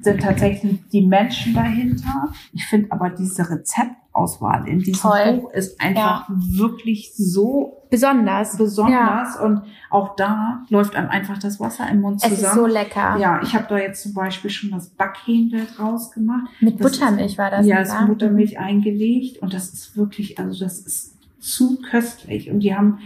sind 0.00 0.22
tatsächlich 0.22 0.78
die 0.92 1.06
Menschen 1.06 1.54
dahinter. 1.54 2.32
Ich 2.52 2.64
finde 2.66 2.92
aber 2.92 3.10
diese 3.10 3.50
Rezeptauswahl 3.50 4.68
in 4.68 4.78
diesem 4.78 5.00
Toll. 5.10 5.40
Buch 5.40 5.50
ist 5.52 5.80
einfach 5.80 6.28
wirklich 6.30 7.12
so 7.16 7.77
Besonders. 7.90 8.56
besonders 8.56 9.36
und 9.40 9.62
auch 9.90 10.16
da 10.16 10.64
läuft 10.68 10.94
einem 10.94 11.08
einfach 11.08 11.38
das 11.38 11.58
Wasser 11.60 11.88
im 11.90 12.00
Mund 12.02 12.22
Es 12.24 12.32
ist 12.32 12.40
so 12.40 12.46
zusammen. 12.48 12.70
lecker. 12.72 13.16
ja, 13.18 13.40
ich 13.42 13.54
habe 13.54 13.66
da 13.68 13.78
jetzt 13.78 14.02
zum 14.02 14.14
Beispiel 14.14 14.50
schon 14.50 14.70
das 14.70 14.90
Backhändel 14.90 15.66
draus 15.76 16.10
gemacht. 16.10 16.48
Mit 16.60 16.80
Das 16.80 16.92
Buttermilch 16.92 17.38
war 17.38 17.50
das. 17.50 17.66
ja, 17.66 17.80
es 17.80 17.88
ist 17.88 18.00
Muttermilch 18.06 18.58
eingelegt 18.58 19.40
und 19.42 19.54
das 19.54 19.70
ist 19.70 19.96
wirklich, 19.96 20.38
also 20.38 20.62
das 20.64 20.78
ist 20.80 21.14
zu 21.40 21.78
köstlich 21.80 22.50
und 22.50 22.60
die 22.60 22.74
haben 22.74 22.98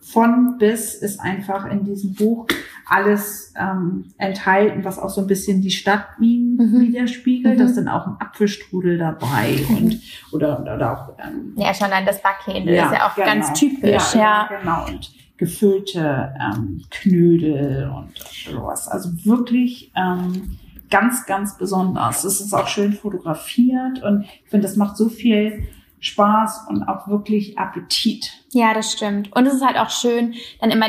von 0.00 0.56
bis 0.58 0.94
ist 0.94 1.20
einfach 1.20 1.66
in 1.70 1.84
diesem 1.84 2.14
Buch 2.14 2.46
alles 2.86 3.54
ähm, 3.58 4.12
enthalten, 4.18 4.84
was 4.84 4.98
auch 4.98 5.08
so 5.08 5.20
ein 5.20 5.26
bisschen 5.26 5.62
die 5.62 5.70
Stadt 5.70 6.06
Mhm. 6.18 6.80
widerspiegelt. 6.80 7.54
Mhm. 7.54 7.58
Da 7.58 7.64
ist 7.64 7.76
dann 7.76 7.88
auch 7.88 8.06
ein 8.06 8.16
Apfelstrudel 8.18 8.98
dabei 8.98 9.64
und 9.70 10.00
oder, 10.32 10.60
oder 10.60 10.92
auch 10.92 11.24
ähm, 11.24 11.52
Ja, 11.56 11.72
schon 11.74 11.86
allein 11.86 12.06
das 12.06 12.20
Backhändel 12.22 12.74
ist 12.74 12.92
ja 12.92 13.08
auch 13.08 13.14
genau. 13.14 13.26
ganz 13.26 13.52
typisch, 13.52 14.14
ja. 14.14 14.48
Genau, 14.60 14.86
und 14.86 15.10
gefüllte 15.36 16.34
ähm, 16.40 16.82
Knödel 16.90 17.90
und 17.90 18.12
sowas. 18.50 18.88
Also 18.88 19.10
wirklich 19.24 19.92
ähm, 19.96 20.58
ganz, 20.90 21.26
ganz 21.26 21.56
besonders. 21.56 22.24
Es 22.24 22.40
ist 22.40 22.52
auch 22.52 22.68
schön 22.68 22.92
fotografiert 22.92 24.02
und 24.02 24.22
ich 24.22 24.50
finde, 24.50 24.66
das 24.66 24.76
macht 24.76 24.96
so 24.96 25.08
viel 25.08 25.66
Spaß 26.02 26.66
und 26.68 26.82
auch 26.88 27.08
wirklich 27.08 27.58
Appetit. 27.58 28.32
Ja, 28.52 28.74
das 28.74 28.92
stimmt. 28.92 29.32
Und 29.34 29.46
es 29.46 29.54
ist 29.54 29.64
halt 29.64 29.78
auch 29.78 29.88
schön, 29.90 30.34
dann 30.60 30.70
immer 30.70 30.86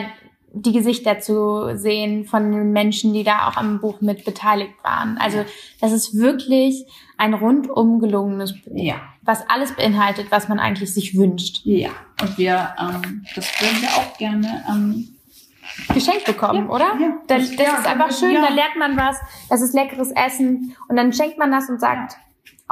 die 0.56 0.71
Gesichter 0.73 1.19
zu 1.19 1.76
sehen 1.78 2.26
von 2.26 2.52
den 2.52 2.71
Menschen, 2.73 3.13
die 3.13 3.23
da 3.23 3.47
auch 3.47 3.58
am 3.58 3.80
Buch 3.80 4.02
mit 4.02 4.23
beteiligt 4.26 4.73
waren. 4.84 5.17
Also 5.17 5.45
das 5.82 5.91
ist 5.91 6.15
wirklich 6.17 6.86
ein 7.17 7.34
rundum 7.34 7.99
gelungenes 7.99 8.54
Buch, 8.62 8.73
Ja. 8.76 8.95
was 9.23 9.47
alles 9.49 9.71
beinhaltet, 9.76 10.28
was 10.30 10.49
man 10.49 10.60
eigentlich 10.60 10.93
sich 10.93 11.17
wünscht. 11.17 11.62
Ja, 11.63 11.89
und 12.21 12.38
wir, 12.38 12.76
ähm, 12.80 13.26
das 13.36 13.47
würden 13.62 13.82
wir 13.82 13.89
auch 13.89 14.17
gerne 14.17 14.63
ähm, 14.69 15.08
Geschenkt 15.93 16.26
bekommen, 16.26 16.67
Ja, 16.67 16.71
oder? 16.76 16.86
ja. 16.99 17.17
Das, 17.28 17.49
Das- 17.49 17.56
das 17.56 17.80
ist 17.80 17.88
einfach 17.88 18.12
schön, 18.12 18.36
da 18.36 18.49
lernt 18.49 18.76
man 18.78 18.95
was, 18.97 19.17
das 19.49 19.62
ist 19.62 19.73
leckeres 19.73 20.12
Essen 20.12 20.76
und 20.88 20.97
dann 20.97 21.13
schenkt 21.13 21.39
man 21.39 21.49
das 21.52 21.67
und 21.69 21.80
sagt, 21.80 22.17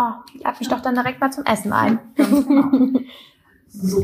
oh, 0.01 0.39
lad 0.43 0.59
mich 0.59 0.69
doch 0.69 0.81
dann 0.81 0.95
direkt 0.95 1.19
mal 1.21 1.31
zum 1.31 1.45
Essen 1.45 1.73
ein. 1.73 1.99
Genau. 2.17 2.99
So, 3.73 3.99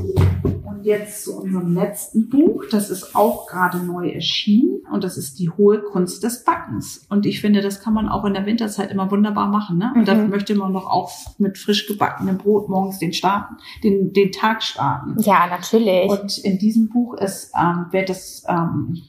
und 0.65 0.83
jetzt 0.83 1.25
zu 1.25 1.41
unserem 1.41 1.73
letzten 1.73 2.29
Buch. 2.29 2.63
Das 2.71 2.89
ist 2.89 3.13
auch 3.17 3.47
gerade 3.47 3.79
neu 3.79 4.07
erschienen 4.09 4.79
und 4.89 5.03
das 5.03 5.17
ist 5.17 5.39
die 5.39 5.49
hohe 5.49 5.79
Kunst 5.81 6.23
des 6.23 6.45
Backens. 6.45 7.05
Und 7.09 7.25
ich 7.25 7.41
finde, 7.41 7.59
das 7.61 7.81
kann 7.81 7.93
man 7.93 8.07
auch 8.07 8.23
in 8.23 8.33
der 8.33 8.45
Winterzeit 8.45 8.91
immer 8.91 9.11
wunderbar 9.11 9.49
machen. 9.49 9.77
Ne? 9.77 9.91
Und 9.93 10.07
da 10.07 10.13
Mhm. 10.15 10.29
möchte 10.29 10.55
man 10.55 10.71
doch 10.71 10.85
auch 10.89 11.11
mit 11.37 11.57
frisch 11.57 11.85
gebackenem 11.85 12.37
Brot 12.37 12.69
morgens 12.69 12.99
den, 12.99 13.11
starten, 13.11 13.57
den, 13.83 14.13
den 14.13 14.31
Tag 14.31 14.63
starten. 14.63 15.19
Ja, 15.19 15.47
natürlich. 15.47 16.09
Und 16.09 16.37
in 16.37 16.57
diesem 16.59 16.87
Buch 16.87 17.15
ist, 17.15 17.51
ähm, 17.53 17.87
wird 17.91 18.07
das, 18.07 18.45
ähm, 18.47 19.01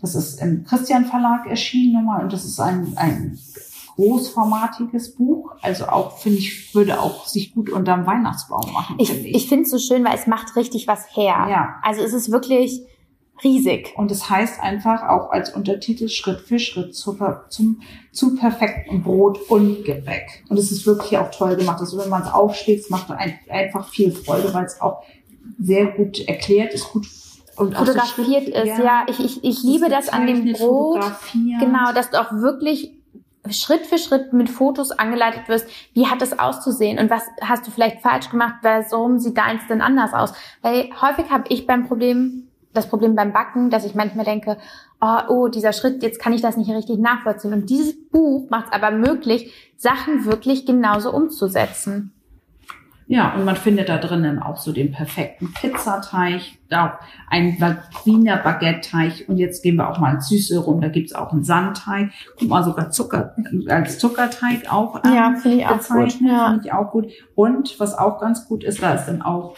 das 0.00 0.14
ist 0.14 0.40
im 0.40 0.64
Christian 0.64 1.04
Verlag 1.04 1.46
erschienen 1.46 1.92
nochmal 1.92 2.22
und 2.22 2.32
das 2.32 2.46
ist 2.46 2.58
ein, 2.58 2.94
ein 2.96 3.38
großformatiges 3.96 5.14
Buch. 5.16 5.52
Also 5.62 5.86
auch, 5.86 6.18
finde 6.18 6.38
ich, 6.38 6.74
würde 6.74 7.00
auch 7.00 7.26
sich 7.26 7.54
gut 7.54 7.70
unterm 7.70 8.06
Weihnachtsbaum 8.06 8.72
machen, 8.72 8.96
ich 8.98 9.10
finde 9.10 9.28
ich 9.28 9.48
finde 9.48 9.64
es 9.64 9.70
so 9.70 9.78
schön, 9.78 10.04
weil 10.04 10.14
es 10.14 10.26
macht 10.26 10.54
richtig 10.56 10.86
was 10.86 11.16
her. 11.16 11.46
Ja. 11.50 11.74
Also 11.82 12.02
es 12.02 12.12
ist 12.12 12.30
wirklich 12.30 12.82
riesig. 13.42 13.92
Und 13.96 14.10
es 14.10 14.30
heißt 14.30 14.60
einfach 14.60 15.02
auch 15.08 15.30
als 15.30 15.54
Untertitel 15.54 16.08
Schritt 16.08 16.40
für 16.40 16.58
Schritt 16.58 16.94
zu, 16.94 17.18
zum, 17.48 17.82
zu 18.12 18.36
perfektem 18.36 19.02
Brot 19.02 19.38
und 19.48 19.84
Gebäck. 19.84 20.44
Und 20.48 20.58
es 20.58 20.72
ist 20.72 20.86
wirklich 20.86 21.18
auch 21.18 21.30
toll 21.30 21.56
gemacht. 21.56 21.80
Also 21.80 21.98
wenn 21.98 22.08
man 22.08 22.22
es 22.22 22.32
aufschlägt, 22.32 22.84
es 22.84 22.90
macht 22.90 23.10
ein, 23.10 23.38
einfach 23.50 23.88
viel 23.88 24.12
Freude, 24.12 24.52
weil 24.54 24.64
es 24.64 24.80
auch 24.80 25.02
sehr 25.58 25.86
gut 25.86 26.20
erklärt 26.26 26.72
ist, 26.72 26.88
gut 26.90 27.06
und 27.56 27.74
Fotografiert 27.74 28.48
ist, 28.48 28.78
ja. 28.78 29.06
Ich, 29.08 29.18
ich, 29.18 29.42
ich 29.42 29.62
liebe 29.62 29.88
das 29.88 30.10
an 30.10 30.26
dem 30.26 30.52
Brot. 30.52 31.00
Genau, 31.32 31.90
dass 31.94 32.10
du 32.10 32.20
auch 32.20 32.30
wirklich 32.32 32.92
Schritt 33.52 33.86
für 33.86 33.98
Schritt 33.98 34.32
mit 34.32 34.48
Fotos 34.48 34.90
angeleitet 34.90 35.48
wirst, 35.48 35.68
wie 35.94 36.06
hat 36.06 36.22
es 36.22 36.38
auszusehen 36.38 36.98
und 36.98 37.10
was 37.10 37.22
hast 37.40 37.66
du 37.66 37.70
vielleicht 37.70 38.00
falsch 38.00 38.30
gemacht, 38.30 38.56
warum 38.62 39.18
sieht 39.18 39.36
deins 39.36 39.62
denn 39.68 39.80
anders 39.80 40.12
aus? 40.12 40.32
Weil 40.62 40.90
häufig 41.00 41.30
habe 41.30 41.44
ich 41.48 41.66
beim 41.66 41.86
Problem, 41.86 42.48
das 42.72 42.88
Problem 42.88 43.14
beim 43.14 43.32
Backen, 43.32 43.70
dass 43.70 43.84
ich 43.84 43.94
manchmal 43.94 44.24
denke, 44.24 44.58
oh, 45.00 45.18
oh, 45.28 45.48
dieser 45.48 45.72
Schritt, 45.72 46.02
jetzt 46.02 46.20
kann 46.20 46.32
ich 46.32 46.42
das 46.42 46.56
nicht 46.56 46.70
richtig 46.70 46.98
nachvollziehen. 46.98 47.52
Und 47.52 47.70
dieses 47.70 47.94
Buch 48.10 48.48
macht 48.50 48.66
es 48.66 48.72
aber 48.72 48.90
möglich, 48.90 49.52
Sachen 49.76 50.24
wirklich 50.24 50.66
genauso 50.66 51.12
umzusetzen. 51.12 52.12
Ja, 53.08 53.34
und 53.34 53.44
man 53.44 53.54
findet 53.54 53.88
da 53.88 53.98
drinnen 53.98 54.40
auch 54.40 54.56
so 54.56 54.72
den 54.72 54.90
perfekten 54.90 55.52
Pizzateig, 55.54 56.40
auch 56.72 56.90
ein 57.30 57.56
Wiener 58.04 58.38
Baguette-Teig 58.38 59.26
und 59.28 59.36
jetzt 59.38 59.62
gehen 59.62 59.76
wir 59.76 59.88
auch 59.88 60.00
mal 60.00 60.14
ins 60.14 60.28
Süße 60.28 60.58
rum, 60.58 60.80
da 60.80 60.88
gibt's 60.88 61.14
auch 61.14 61.30
einen 61.30 61.44
Sandteig, 61.44 62.10
guck 62.36 62.48
mal 62.48 62.64
sogar 62.64 62.90
Zucker, 62.90 63.36
als 63.68 64.00
Zuckerteig 64.00 64.72
auch 64.72 65.02
ähm, 65.04 65.36
finde 65.36 65.66
bezeichnet, 65.66 66.18
finde 66.20 66.60
ich 66.64 66.72
auch 66.72 66.90
gut. 66.90 67.06
Und 67.36 67.78
was 67.78 67.96
auch 67.96 68.20
ganz 68.20 68.48
gut 68.48 68.64
ist, 68.64 68.82
da 68.82 68.94
ist 68.94 69.06
dann 69.06 69.22
auch 69.22 69.56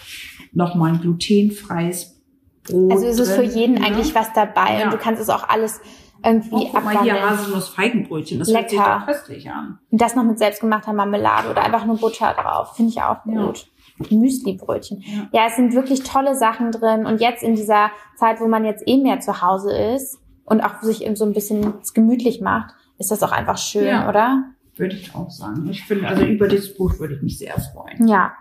nochmal 0.53 0.93
ein 0.93 1.01
glutenfreies 1.01 2.21
Brot 2.65 2.93
Also 2.93 3.07
es 3.07 3.19
ist 3.19 3.33
für 3.33 3.43
drin, 3.47 3.57
jeden 3.57 3.75
ne? 3.77 3.87
eigentlich 3.87 4.15
was 4.15 4.31
dabei 4.35 4.79
Ja. 4.79 4.85
und 4.85 4.93
du 4.93 4.99
kannst 4.99 5.23
es 5.23 5.31
auch 5.31 5.49
alles 5.49 5.81
irgendwie 6.25 6.55
Oh, 6.55 6.69
guck 6.73 6.85
mal 6.85 7.03
hier. 7.03 7.31
Haselnuss-Feigenbrötchen, 7.31 8.39
das 8.39 8.53
hört 8.53 8.71
sich 8.71 8.79
Lecker. 8.79 8.99
doch 9.07 9.07
köstlich 9.13 9.51
an. 9.51 9.79
Und 9.91 10.01
das 10.01 10.15
noch 10.17 10.25
mit 10.25 10.39
selbstgemachter 10.39 10.93
Marmelade 10.93 11.51
oder 11.51 11.63
einfach 11.63 11.85
nur 11.85 11.97
Butter 11.99 12.35
drauf. 12.35 12.75
Finde 12.77 12.91
ich 12.93 13.01
auch 13.03 13.19
Ja. 13.27 13.47
gut. 13.47 13.67
Müsli-Brötchen. 14.11 15.01
Ja. 15.03 15.29
Ja. 15.33 15.47
es 15.47 15.57
sind 15.57 15.75
wirklich 15.75 16.03
tolle 16.03 16.35
Sachen 16.37 16.71
drin. 16.73 17.07
Und 17.07 17.21
jetzt 17.21 17.43
in 17.43 17.55
dieser 17.55 17.91
Zeit, 18.17 18.41
wo 18.41 18.47
man 18.49 18.65
jetzt 18.65 18.83
eh 18.87 18.97
mehr 19.03 19.21
zu 19.21 19.43
Hause 19.43 19.77
ist 19.77 20.19
und 20.45 20.61
auch 20.61 20.81
sich 20.83 21.05
eben 21.05 21.17
so 21.17 21.25
ein 21.25 21.33
bisschen 21.33 21.75
gemütlich 21.95 22.41
macht, 22.41 22.75
ist 22.99 23.11
das 23.11 23.23
auch 23.23 23.33
einfach 23.33 23.59
schön, 23.59 23.87
Ja. 23.87 24.09
oder? 24.09 24.45
Würde 24.77 24.95
ich 24.95 25.15
auch 25.15 25.31
sagen. 25.31 25.69
Ich 25.71 25.85
finde, 25.85 26.07
also 26.07 26.25
über 26.25 26.47
dieses 26.47 26.77
Buch 26.77 26.99
würde 27.01 27.15
ich 27.15 27.23
mich 27.23 27.39
sehr 27.39 27.55
freuen. 27.59 28.07
Ja. 28.07 28.33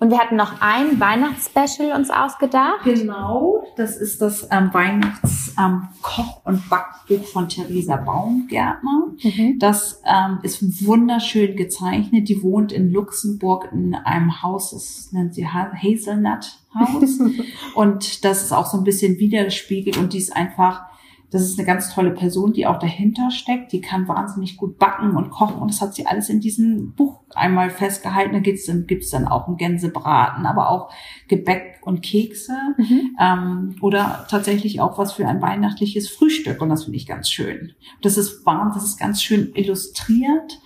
Und 0.00 0.10
wir 0.10 0.18
hatten 0.18 0.36
noch 0.36 0.60
ein 0.60 0.98
Weihnachtsspecial 1.00 1.92
uns 1.92 2.10
ausgedacht. 2.10 2.84
Genau, 2.84 3.64
das 3.76 3.96
ist 3.96 4.20
das 4.22 4.48
ähm, 4.50 4.70
Weihnachts-Koch- 4.72 6.40
und 6.44 6.68
Backbuch 6.68 7.24
von 7.26 7.48
Theresa 7.48 7.96
Baumgärtner. 7.96 9.08
Mhm. 9.22 9.58
Das 9.58 10.02
ähm, 10.04 10.38
ist 10.42 10.84
wunderschön 10.86 11.56
gezeichnet. 11.56 12.28
Die 12.28 12.42
wohnt 12.42 12.72
in 12.72 12.90
Luxemburg 12.92 13.68
in 13.72 13.94
einem 13.94 14.42
Haus, 14.42 14.70
das 14.70 15.12
nennt 15.12 15.34
sie 15.34 15.46
Ha- 15.46 15.72
Hazelnut 15.74 16.58
House. 16.74 17.18
und 17.74 18.24
das 18.24 18.42
ist 18.42 18.52
auch 18.52 18.66
so 18.66 18.78
ein 18.78 18.84
bisschen 18.84 19.18
widerspiegelt 19.18 19.96
und 19.96 20.12
die 20.12 20.18
ist 20.18 20.34
einfach, 20.34 20.82
das 21.30 21.42
ist 21.42 21.58
eine 21.58 21.66
ganz 21.66 21.92
tolle 21.94 22.12
Person, 22.12 22.52
die 22.54 22.66
auch 22.66 22.78
dahinter 22.78 23.30
steckt. 23.30 23.72
Die 23.72 23.80
kann 23.82 24.08
wahnsinnig 24.08 24.56
gut 24.56 24.78
backen 24.78 25.14
und 25.16 25.30
kochen 25.30 25.56
und 25.56 25.70
das 25.70 25.80
hat 25.82 25.94
sie 25.94 26.06
alles 26.06 26.28
in 26.30 26.40
diesem 26.40 26.94
Buch 26.94 27.20
einmal 27.34 27.68
festgehalten. 27.70 28.32
Da 28.32 28.38
gibt's 28.40 28.64
dann, 28.66 28.86
gibt's 28.86 29.10
dann 29.10 29.26
auch 29.28 29.46
einen 29.46 29.58
Gänsebraten, 29.58 30.46
aber 30.46 30.70
auch 30.70 30.90
Gebäck 31.28 31.80
und 31.82 32.02
Kekse 32.02 32.56
Mhm. 32.78 33.16
ähm, 33.20 33.76
oder 33.82 34.26
tatsächlich 34.30 34.80
auch 34.80 34.96
was 34.98 35.12
für 35.12 35.26
ein 35.28 35.42
weihnachtliches 35.42 36.08
Frühstück 36.08 36.62
und 36.62 36.70
das 36.70 36.84
finde 36.84 36.96
ich 36.96 37.06
ganz 37.06 37.28
schön. 37.30 37.72
Das 38.02 38.16
ist 38.16 38.46
wahr, 38.46 38.70
das 38.74 38.84
ist 38.84 38.98
ganz 38.98 39.22
schön 39.22 39.52
illustriert. 39.54 40.60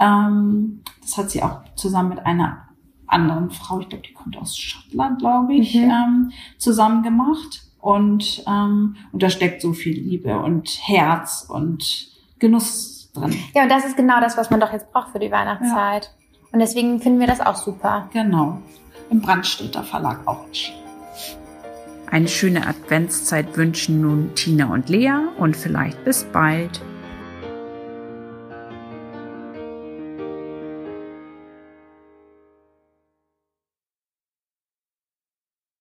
Ähm, 0.00 0.80
das 1.02 1.16
hat 1.16 1.30
sie 1.30 1.42
auch 1.42 1.60
zusammen 1.74 2.10
mit 2.10 2.24
einer 2.26 2.68
anderen 3.06 3.50
Frau, 3.50 3.80
ich 3.80 3.88
glaube, 3.88 4.04
die 4.08 4.14
kommt 4.14 4.36
aus 4.36 4.56
Schottland, 4.56 5.18
glaube 5.18 5.54
ich, 5.54 5.74
Mhm. 5.74 5.90
ähm, 5.90 6.32
zusammen 6.58 7.02
gemacht. 7.02 7.62
Und, 7.84 8.42
ähm, 8.46 8.96
und 9.12 9.22
da 9.22 9.28
steckt 9.28 9.60
so 9.60 9.74
viel 9.74 9.92
Liebe 9.92 10.38
und 10.38 10.70
Herz 10.84 11.44
und 11.46 12.08
Genuss 12.38 13.10
drin. 13.12 13.36
Ja, 13.54 13.64
und 13.64 13.68
das 13.68 13.84
ist 13.84 13.94
genau 13.94 14.20
das, 14.22 14.38
was 14.38 14.48
man 14.48 14.58
doch 14.58 14.72
jetzt 14.72 14.90
braucht 14.90 15.10
für 15.10 15.18
die 15.18 15.30
Weihnachtszeit. 15.30 16.10
Und 16.50 16.60
deswegen 16.60 16.98
finden 17.00 17.20
wir 17.20 17.26
das 17.26 17.42
auch 17.42 17.56
super. 17.56 18.08
Genau. 18.14 18.62
Im 19.10 19.20
Brandstätter 19.20 19.82
Verlag 19.82 20.26
auch. 20.26 20.46
Eine 22.10 22.28
schöne 22.28 22.66
Adventszeit 22.66 23.54
wünschen 23.54 24.00
nun 24.00 24.34
Tina 24.34 24.72
und 24.72 24.88
Lea 24.88 25.18
und 25.36 25.54
vielleicht 25.54 26.02
bis 26.06 26.24
bald. 26.24 26.80